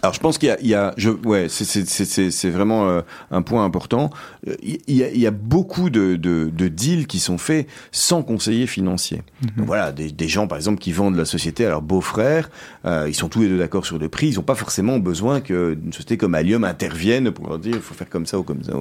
[0.00, 2.30] Alors je pense qu'il y a, il y a je, ouais, c'est c'est c'est c'est
[2.32, 4.10] c'est vraiment euh, un point important.
[4.48, 7.68] Euh, Il y a, il y a beaucoup de, de de deals qui sont faits
[7.92, 9.22] sans conseiller financier.
[9.56, 12.50] Donc voilà, des, des gens par exemple qui vendent la société à leur beau-frère,
[12.84, 15.40] euh, ils sont tous les deux d'accord sur le prix, ils n'ont pas forcément besoin
[15.40, 18.42] que une société comme Allium intervienne pour leur dire il faut faire comme ça ou
[18.42, 18.72] comme ça.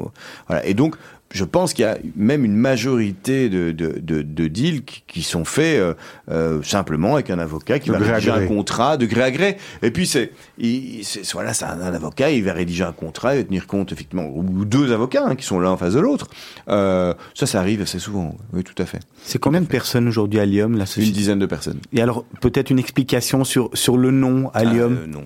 [0.48, 0.66] Voilà.
[0.66, 0.96] Et donc
[1.34, 5.24] je pense qu'il y a même une majorité de, de, de, de deals qui, qui
[5.24, 5.94] sont faits euh,
[6.30, 9.58] euh, simplement avec un avocat qui De va rédiger un contrat de gré à gré.
[9.82, 13.36] Et puis c'est, il, c'est voilà, c'est un, un avocat, il va rédiger un contrat,
[13.36, 16.00] il va tenir compte effectivement, ou deux avocats hein, qui sont l'un en face de
[16.00, 16.28] l'autre.
[16.70, 18.36] Euh, ça, ça arrive assez souvent.
[18.54, 19.00] Oui, tout à fait.
[19.24, 21.12] C'est combien de personnes aujourd'hui à Lyon, la Une société?
[21.12, 21.80] dizaine de personnes.
[21.94, 24.98] Et alors, peut-être une explication sur, sur le nom Allium?
[25.04, 25.24] Euh, non.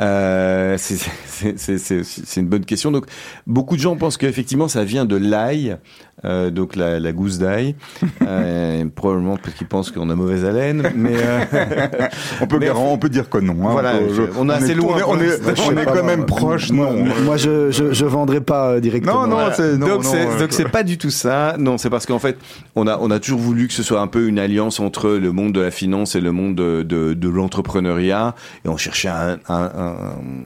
[0.00, 2.90] Euh, c'est- une bonne question.
[2.90, 3.06] Donc,
[3.46, 5.76] beaucoup de gens pensent qu'effectivement, ça vient de l'ail,
[6.24, 7.74] euh, donc la, la gousse d'ail.
[8.28, 10.90] Euh, probablement parce qu'ils pensent qu'on a mauvaise haleine.
[10.96, 11.44] Mais euh,
[12.40, 13.52] On peut, Mais- dire, on peut dire que non.
[13.66, 13.72] hein.
[13.72, 16.26] Voilà, on, peut- je- on est assez loin On est, on on quand moi, même
[16.26, 16.70] proche.
[16.70, 19.22] Moi, Non, moi, je, je, je vendrai pas directement.
[19.22, 19.54] non, non, Voilà.
[19.54, 21.54] c'est non, donc c'est donc c'est pas du tout ça.
[21.58, 22.36] Non, c'est parce qu'en fait,
[22.74, 25.32] on a on a toujours voulu que ce soit un peu une alliance entre le
[25.32, 28.34] monde de la finance et le monde de de, de l'entrepreneuriat,
[28.64, 29.85] et on cherchait un un, un,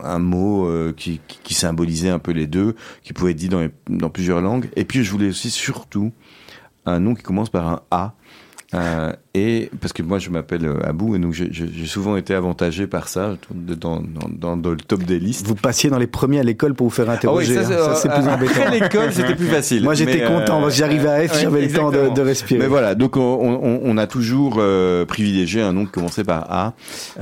[0.03, 1.21] un mot euh, qui,
[1.55, 4.69] symbolisait un peu les deux, qui pouvait être dit dans plusieurs langues.
[4.77, 6.13] Et puis je voulais aussi surtout
[6.87, 8.15] un nom qui commence par un A.
[8.73, 12.17] Euh, et parce que moi je m'appelle euh, Abou et donc j'ai- j'ai j'ai souvent
[12.17, 15.45] été avantagé par ça dans, dans, dans, le top des listes.
[15.47, 17.55] Vous passiez dans les premiers à l'école pour vous faire Ah oui, interroger.
[17.55, 17.65] ça, hein.
[17.67, 18.61] c'est- Ça, c'est plus euh, embêtant.
[18.61, 19.83] Après l'école, c'était plus facile.
[19.83, 22.61] Moi, j'étais Mais, content, euh, j'arrivais à F, ouais, j'avais le temps de, de respirer.
[22.61, 26.47] Mais voilà, donc on, on, on a toujours euh, privilégié un nom qui commençait par
[26.51, 26.75] A.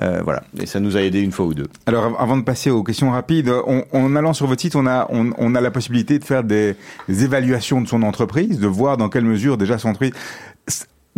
[0.03, 1.68] Euh, voilà, et ça nous a aidé une fois ou deux.
[1.86, 4.86] Alors, av- avant de passer aux questions rapides, on- en allant sur votre site, on
[4.86, 6.74] a, on, on a la possibilité de faire des,
[7.09, 10.12] des évaluations de son entreprise, de voir dans quelle mesure déjà son entreprise.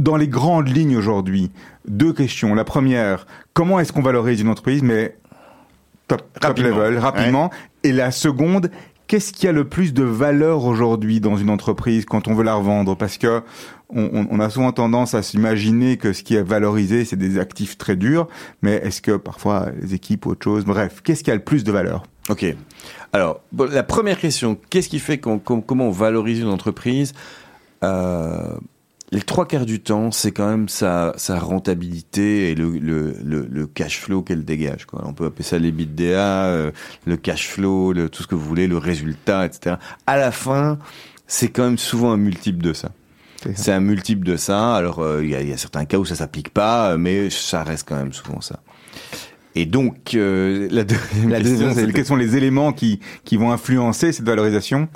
[0.01, 1.51] Dans les grandes lignes aujourd'hui,
[1.87, 2.55] deux questions.
[2.55, 5.15] La première, comment est-ce qu'on valorise une entreprise, mais
[6.09, 6.23] top,
[6.59, 7.51] level, rapidement.
[7.85, 8.71] Et la seconde,
[9.09, 12.55] qu'est-ce qui a le plus de valeur aujourd'hui dans une entreprise quand on veut la
[12.55, 12.97] revendre?
[12.97, 13.43] Parce que
[13.91, 17.97] on, a souvent tendance à s'imaginer que ce qui est valorisé, c'est des actifs très
[17.97, 18.27] durs,
[18.63, 20.65] mais est-ce que parfois les équipes ou autre chose?
[20.65, 22.05] Bref, qu'est-ce qui a le plus de valeur?
[22.31, 22.47] Ok.
[23.13, 27.13] Alors, bon, la première question, qu'est-ce qui fait qu'on, com- comment on valorise une entreprise?
[27.83, 28.57] Euh,
[29.13, 33.49] Les trois quarts du temps, c'est quand même sa, sa rentabilité et le, le, le,
[33.51, 34.87] le cash flow qu'elle dégage.
[34.87, 35.03] Quoi.
[35.05, 36.71] On peut appeler ça l'EBITDA, euh,
[37.07, 39.77] le cash flow, le, tout ce que vous voulez, le résultat, etc.
[40.07, 40.79] À la fin,
[41.27, 42.91] c'est quand même souvent un multiple de ça.
[43.55, 44.77] C'est un multiple de ça.
[44.77, 46.99] Alors, euh, il y, a, il y a certains cas où ça s'applique pas, euh,
[46.99, 48.61] mais ça reste quand même souvent ça.
[49.55, 53.51] Et donc, euh, la deuxième La question, c'est quels sont les éléments qui, qui vont
[53.51, 54.89] influencer cette valorisation?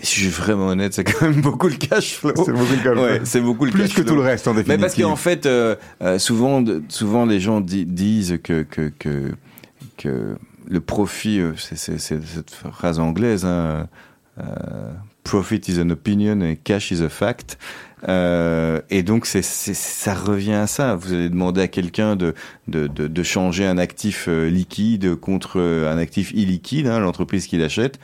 [0.00, 2.32] Si je suis vraiment honnête, c'est quand même beaucoup le cash flow.
[2.44, 3.02] C'est beaucoup le cash flow.
[3.02, 4.80] Ouais, c'est beaucoup le Plus cash que tout le reste, en Mais définitive.
[4.80, 9.32] parce qu'en fait, euh, euh, souvent, souvent les gens di- disent que que que,
[9.98, 10.34] que
[10.68, 13.86] le profit, euh, c'est cette phrase anglaise, hein,
[14.40, 14.44] euh,
[15.24, 17.58] profit is an opinion et cash is a fact.
[18.08, 20.96] Euh, et donc c'est ça revient à ça.
[20.96, 22.34] Vous allez demander à quelqu'un de,
[22.66, 28.00] de, de, de changer un actif liquide contre un actif illiquide, hein, l'entreprise qui l'achète.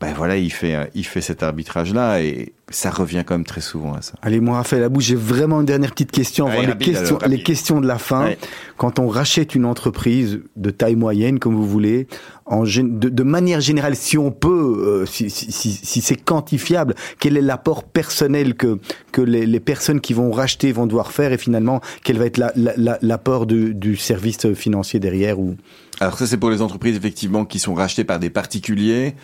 [0.00, 3.44] Ben voilà, il fait euh, il fait cet arbitrage là et ça revient quand même
[3.46, 4.12] très souvent à ça.
[4.22, 7.16] Allez, moi, Raphaël Abou, j'ai vraiment une dernière petite question avant Allez, les, rapide, questions,
[7.16, 8.30] alors, les questions de la fin.
[8.76, 12.06] Quand on rachète une entreprise de taille moyenne, comme vous voulez,
[12.46, 16.94] en, de, de manière générale, si on peut, euh, si, si, si, si c'est quantifiable,
[17.18, 18.78] quel est l'apport personnel que,
[19.10, 22.38] que les, les personnes qui vont racheter vont devoir faire et finalement, quel va être
[22.38, 25.56] la- la- la- l'apport du, du service financier derrière ou...
[26.00, 29.16] Alors ça c'est pour les entreprises effectivement qui sont rachetées par des particuliers.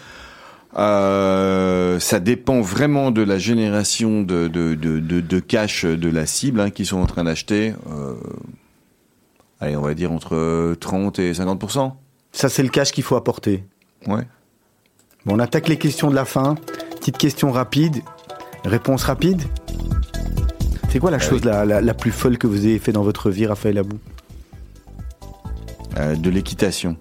[0.77, 6.27] Euh, ça dépend vraiment de la génération de, de, de, de, de cash de la
[6.27, 7.75] cible hein, qui sont en train d'acheter.
[7.91, 8.14] Euh,
[9.61, 11.93] allez, on va dire entre 30 et 50%
[12.33, 13.64] Ça, c'est le cash qu'il faut apporter.
[14.07, 14.27] Ouais.
[15.27, 16.57] Bon, on attaque les questions de la fin.
[16.99, 18.03] Petite question rapide.
[18.64, 19.43] Réponse rapide.
[20.91, 23.31] C'est quoi la chose la, la, la plus folle que vous ayez fait dans votre
[23.31, 23.99] vie, Raphaël Abou?
[25.99, 26.97] Euh, de l'équitation.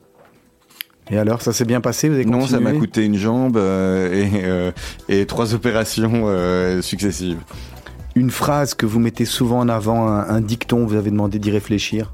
[1.09, 4.13] Et alors, ça s'est bien passé Vous avez Non, ça m'a coûté une jambe euh,
[4.13, 4.71] et, euh,
[5.09, 7.39] et trois opérations euh, successives.
[8.15, 11.51] Une phrase que vous mettez souvent en avant, un, un dicton, vous avez demandé d'y
[11.51, 12.13] réfléchir?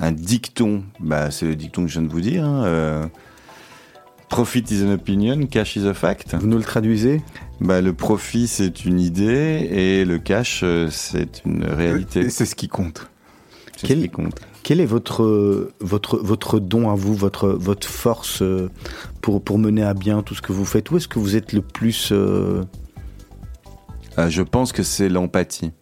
[0.00, 2.44] Un dicton, bah, c'est le dicton que je viens de vous dire.
[2.44, 3.06] hein, euh,
[4.30, 6.34] Profit is an opinion, cash is a fact.
[6.40, 7.20] Vous nous le traduisez?
[7.60, 12.30] Bah, le profit, c'est une idée et le cash, c'est une réalité.
[12.30, 13.10] C'est ce qui compte.
[13.76, 14.40] C'est Quel- ce qui compte.
[14.64, 18.70] Quel est votre, votre, votre don à vous, votre, votre force euh,
[19.20, 20.90] pour, pour mener à bien tout ce que vous faites?
[20.90, 22.10] Où est-ce que vous êtes le plus...
[22.12, 22.62] euh,
[24.18, 25.72] Euh, je pense que c'est l'empathie.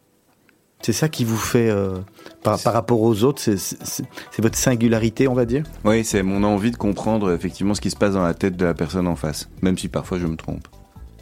[0.83, 1.99] C'est ça qui vous fait, euh,
[2.43, 4.05] par, par rapport aux autres, c'est-
[4.39, 5.64] votre singularité, on va dire?
[5.85, 8.64] Oui, c'est mon envie de comprendre effectivement ce qui se passe dans la tête de
[8.64, 10.66] la personne en face, même si parfois je me trompe.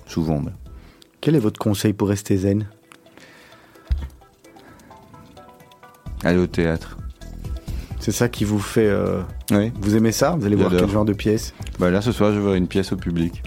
[0.07, 0.41] Souvent.
[1.21, 2.67] Quel est votre conseil pour rester zen?
[6.23, 6.97] Aller au théâtre.
[8.01, 8.87] C'est ça qui vous fait...
[8.89, 9.21] euh,
[9.51, 9.73] Oui.
[9.81, 10.37] Vous aimez ça?
[10.39, 11.53] Vous allez voir quel genre de pièce?
[11.79, 13.43] Bah là, ce soir, je vais voir une pièce au public.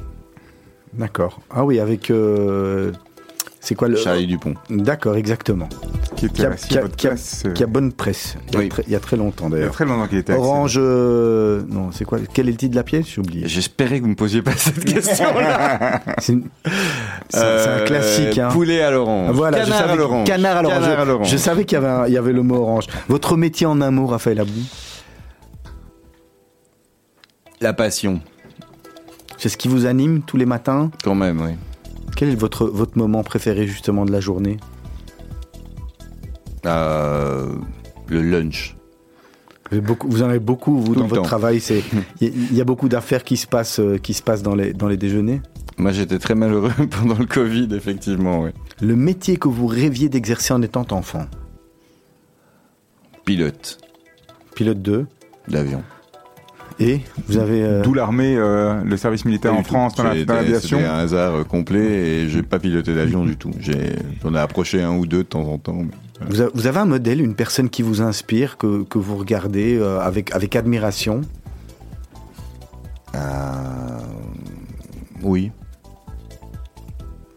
[0.94, 1.40] D'accord.
[1.50, 2.12] Ah oui, avec.
[2.12, 2.92] euh,
[3.64, 3.96] c'est quoi le.
[3.96, 4.56] Charlie Dupont.
[4.70, 5.70] D'accord, exactement.
[6.18, 7.68] Qui était Qui a, assis qui a- à votre qui a- place, euh, qui a
[7.68, 8.36] bonne presse.
[8.50, 8.70] Il y a, Oui.
[8.70, 9.74] très, il y a très longtemps Il y a d'ailleurs.
[9.74, 10.42] très longtemps qu'il était assis.
[10.42, 10.76] Orange.
[10.78, 13.06] euh, Non, c'est quoi Quel est le titre de la pièce?
[13.08, 13.48] J'ai oublié.
[13.48, 16.02] J'espérais que vous me posiez pas cette question-là.
[16.20, 16.42] C'est un
[17.36, 18.38] Euh, classique.
[18.40, 18.50] Hein.
[18.52, 19.36] Poulet à l'orange.
[19.36, 20.28] Voilà, je Canard savais à que- l'orange.
[20.28, 20.80] Canard à l'orange.
[20.84, 22.88] Canard à Je- savais qu'il y avait, un- il y avait le mot orange.
[23.08, 24.52] Votre métier en un mot, Raphaël Abou?
[27.62, 28.22] La passion,
[29.38, 30.92] C'est ce qui vous anime tous les matins?
[31.04, 31.52] Quand même, oui.
[32.22, 34.58] Quel est votre, votre moment préféré justement de la journée?
[36.68, 37.56] Euh,
[38.10, 38.76] le lunch.
[39.72, 41.28] vous, avez beaucoup- vous en avez beaucoup, vous, Tout dans votre temps.
[41.28, 41.58] travail.
[42.22, 44.44] Il y, a- il y a beaucoup d'affaires qui se passent, euh, qui se passent
[44.44, 45.42] dans, les, dans les déjeuners?
[45.80, 48.52] Moi, j'étais très malheureux pendant le Covid, effectivement, oui.
[48.84, 51.26] Le métier que vous rêviez d'exercer en étant enfant?
[53.26, 53.80] Pilote
[54.54, 55.08] Pilote 2.
[55.48, 55.82] d'avion.
[56.84, 57.62] Et vous avez.
[57.64, 59.64] euh, D'où l'armée, euh, le service militaire en.
[59.64, 60.78] France, dans la- J'ai dans été- l'aviation.
[60.80, 63.52] C'était un hasard euh, complet et j'ai pas piloté d'avion du tout.
[63.60, 65.76] J'en ai approché un ou deux de temps en temps.
[65.84, 69.16] mais- vous, a- vous avez un modèle, une personne qui vous inspire, que, que vous
[69.18, 71.22] regardez euh, avec, avec admiration?
[73.16, 73.20] Euh,
[75.24, 75.52] oui.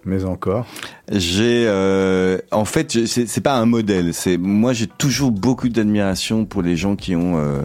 [0.06, 0.66] Mais encore?
[1.10, 4.12] J'ai, euh, en fait, c'est, pas un modèle.
[4.12, 7.62] C'est moi, j'ai toujours beaucoup d'admiration pour les gens qui ont, euh, euh,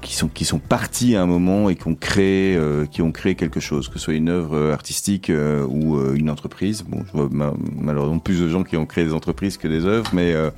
[0.00, 3.12] qui sont, qui sont partis à un moment et qui ont créé, euh, qui ont
[3.12, 6.82] créé quelque chose, que ce soit une œuvre euh, artistique euh, ou euh, une entreprise.
[6.86, 9.84] Bon, je vois ma- malheureusement plus de gens qui ont créé des entreprises que des
[9.84, 10.50] œuvres, mais, euh,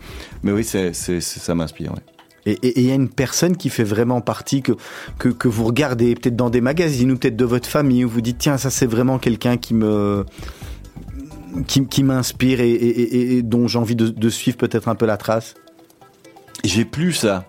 [0.42, 1.92] mais oui, c'est, ça m'inspire.
[1.92, 2.02] ouais.
[2.44, 4.72] Et il y a une personne qui fait vraiment partie, que,
[5.18, 8.20] que, que vous regardez peut-être dans des magazines ou peut-être de votre famille, où vous
[8.20, 10.24] dites tiens, ça c'est vraiment quelqu'un qui me.
[11.68, 14.96] qui, qui m'inspire et, et- et- et dont j'ai envie de, de suivre peut-être un
[14.96, 15.54] peu la trace?
[16.64, 17.44] J'ai plus ça.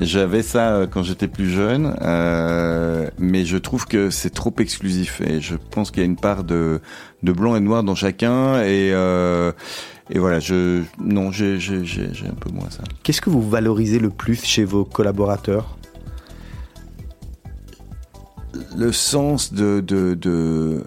[0.00, 5.20] J'avais ça euh, quand j'étais plus jeune, euh, mais je trouve que c'est trop exclusif
[5.20, 6.80] et je pense qu'il y a une part de,
[7.24, 9.50] de blanc et de noir dans chacun et, euh,
[10.08, 12.84] et voilà, je non, j'ai j'ai j'ai j'ai un peu moins ça.
[13.02, 15.76] Qu'est-ce que vous valorisez le plus chez vos collaborateurs?
[18.76, 20.84] Le sens de de, de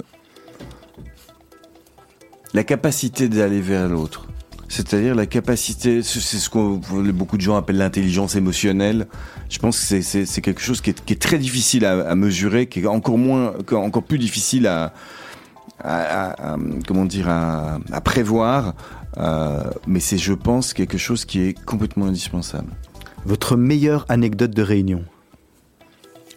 [2.54, 4.28] la capacité d'aller vers l'autre.
[4.72, 9.06] C'est-à-dire la capacité, c'est ce que beaucoup de gens appellent l'intelligence émotionnelle.
[9.50, 12.68] Je pense que c'est- quelque chose qui est, qui est très difficile à, à mesurer,
[12.68, 14.94] qui est encore moins, encore plus difficile à,
[15.84, 16.58] à- à- à-
[16.88, 18.74] comment dire, à, à prévoir.
[19.18, 22.70] Euh, mais c'est, je pense, quelque chose qui est complètement indispensable.
[23.26, 25.04] Votre meilleure anecdote de réunion?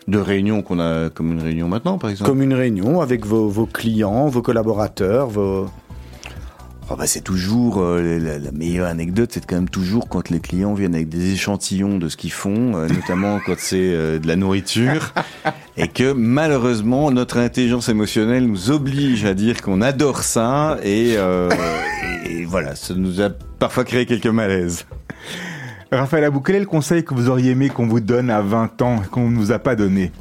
[0.09, 2.28] De réunion qu'on a comme une réunion maintenant, par exemple.
[2.30, 5.68] Comme une réunion avec vos, vos clients, vos collaborateurs, vos...
[6.91, 10.39] Oh bah c'est toujours euh, la, la meilleure anecdote, c'est quand même toujours quand les
[10.39, 14.26] clients viennent avec des échantillons de ce qu'ils font, euh, notamment quand c'est euh, de
[14.26, 15.14] la nourriture,
[15.78, 21.14] et que malheureusement notre intelligence émotionnelle nous oblige à dire qu'on adore ça, et,
[22.26, 24.85] et, voilà, ça nous a parfois créé quelques malaises.
[25.91, 28.82] Raphaël Abou, quel est le conseil que vous auriez aimé qu'on vous donne à 20
[28.82, 30.12] ans qu'on ne nous a pas donné?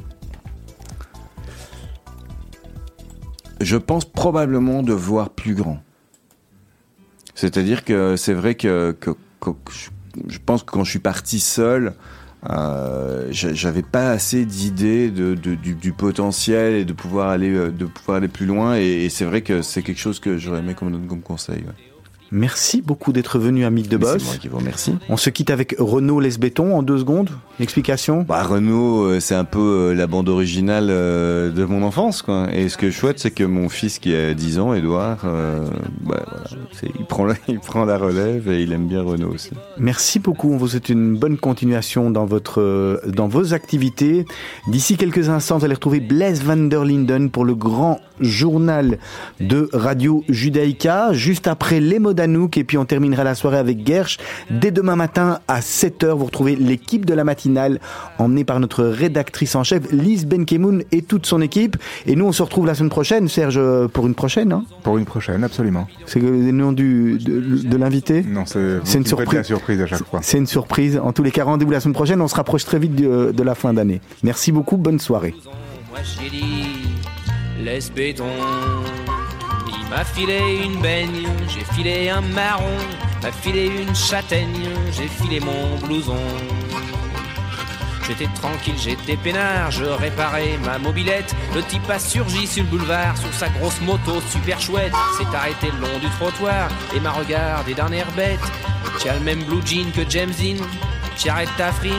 [3.60, 5.78] Je pense probablement de voir plus grand.
[7.34, 9.10] C'est-à-dire que c'est vrai que, que-
[9.40, 9.50] que
[10.28, 11.94] je, pense que quand je suis parti seul,
[12.50, 17.50] euh, j'a- j'avais pas assez d'idées de, de- du, du potentiel et de pouvoir aller
[17.54, 18.76] euh, de pouvoir aller plus loin.
[18.76, 21.64] Et, et c'est vrai que c'est quelque chose que j'aurais aimé comme conseil.
[22.34, 24.24] Merci beaucoup d'être venu à Mythe de Mais C'est Boss.
[24.24, 24.92] moi qui vous remercie.
[25.08, 27.30] On se quitte avec Renaud Lesbéton en deux secondes.
[27.60, 28.22] Une explication?
[28.28, 32.48] Bah Renault, euh, c'est un peu euh, la bande originale euh, de mon enfance, quoi.
[32.52, 35.64] Et ce que je souhaite, c'est que mon fils qui a 10 ans, Edouard, euh,
[36.00, 36.44] bah, voilà,
[36.98, 39.50] il prend la, il prend la relève et il aime bien Renault aussi.
[39.78, 40.52] Merci beaucoup.
[40.52, 44.24] On vous souhaite une bonne continuation dans, votre, dans vos activités.
[44.66, 48.98] D'ici quelques instants, vous allez retrouver Blaise van der Linden pour le grand journal
[49.40, 51.12] de Radio Judaïka.
[51.12, 52.56] Juste après les mots d'Anouk.
[52.58, 54.18] Et puis on terminera la soirée avec Gersh.
[54.50, 57.80] Dès demain matin à 7h, vous retrouvez l'équipe de la matinale
[58.18, 61.76] emmenée par notre rédactrice en chef, Lise Benkemoun et toute son équipe.
[62.06, 64.52] Et nous, on se retrouve la semaine prochaine, Serge, pour une prochaine.
[64.52, 64.64] hein.
[64.82, 65.86] Pour une prochaine, absolument.
[66.06, 68.22] C'est le nom du, de, de l'invité?
[68.22, 69.34] Non, c'est une surprise.
[69.38, 70.20] la surprise à chaque fois.
[70.22, 71.00] C'est une surprise.
[71.02, 72.20] En tous les cas, rendez-vous la semaine prochaine.
[72.20, 74.00] On se rapproche très vite de, de la fin d'année.
[74.22, 74.76] Merci beaucoup.
[74.76, 75.34] Bonne soirée.
[77.58, 78.30] Laisse béton.
[79.68, 82.76] Il m'a filé une baigne, j'ai filé un marron,
[83.22, 86.18] m'a filé une châtaigne, j'ai filé mon blouson.
[88.06, 91.34] J'étais tranquille, j'étais peinard, je réparais ma mobilette.
[91.54, 94.92] Le type a surgi sur le boulevard, sur sa grosse moto super chouette.
[95.16, 98.40] S'est arrêté le long du trottoir et m'a regardé d'un air bête.
[99.00, 100.62] Tu le même blue jean que James Dean,
[101.16, 101.92] tu arrêtes ta frime.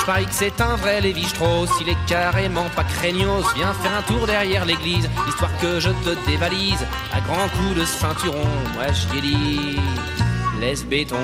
[0.00, 3.44] Je parie que c'est un vrai Lévi Strauss, il est carrément pas craignos.
[3.54, 6.86] Viens faire un tour derrière l'église, histoire que je te dévalise.
[7.12, 9.76] À grands coups de ceinturon, moi j'y ai dit,
[10.58, 11.16] laisse béton.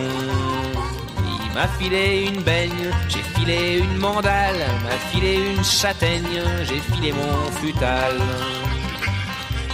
[1.18, 7.12] Il m'a filé une baigne, j'ai filé une mandale, m'a filé une châtaigne, j'ai filé
[7.12, 8.20] mon futal.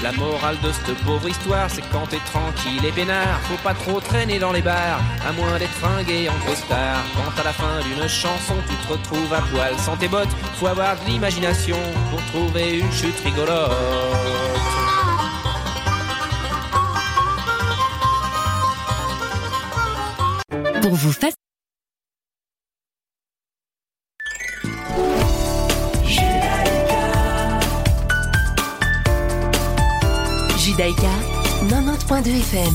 [0.03, 4.01] La morale de cette pauvre histoire, c'est quand t'es tranquille et peinard, faut pas trop
[4.01, 7.05] traîner dans les bars, à moins d'être fringué en costard.
[7.15, 10.67] Quand à la fin d'une chanson, tu te retrouves à poil sans tes bottes, faut
[10.67, 11.77] avoir de l'imagination
[12.11, 13.71] pour trouver une chute rigolote.
[20.83, 21.13] Pour vous
[30.73, 31.09] faciliter Judaïka
[31.69, 32.75] 90.2 FM.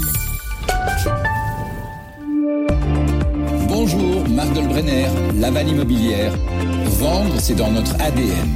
[3.68, 6.34] Bonjour, Marc Dolbrenner, Laval Immobilière.
[7.00, 8.50] Vendre, c'est dans notre ADN.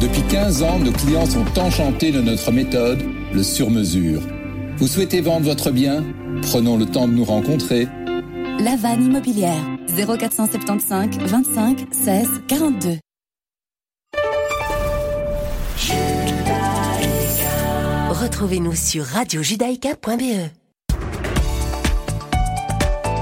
[0.00, 4.22] Depuis 15 ans, nos clients sont enchantés de notre méthode, le sur-mesure.
[4.78, 6.04] Vous souhaitez vendre votre bien?
[6.42, 7.88] Prenons le temps de nous rencontrer.
[8.58, 12.98] Laval Immobilière 0475 25 16 42.
[18.22, 20.61] Retrouvez-nous sur radiojudaïka.be.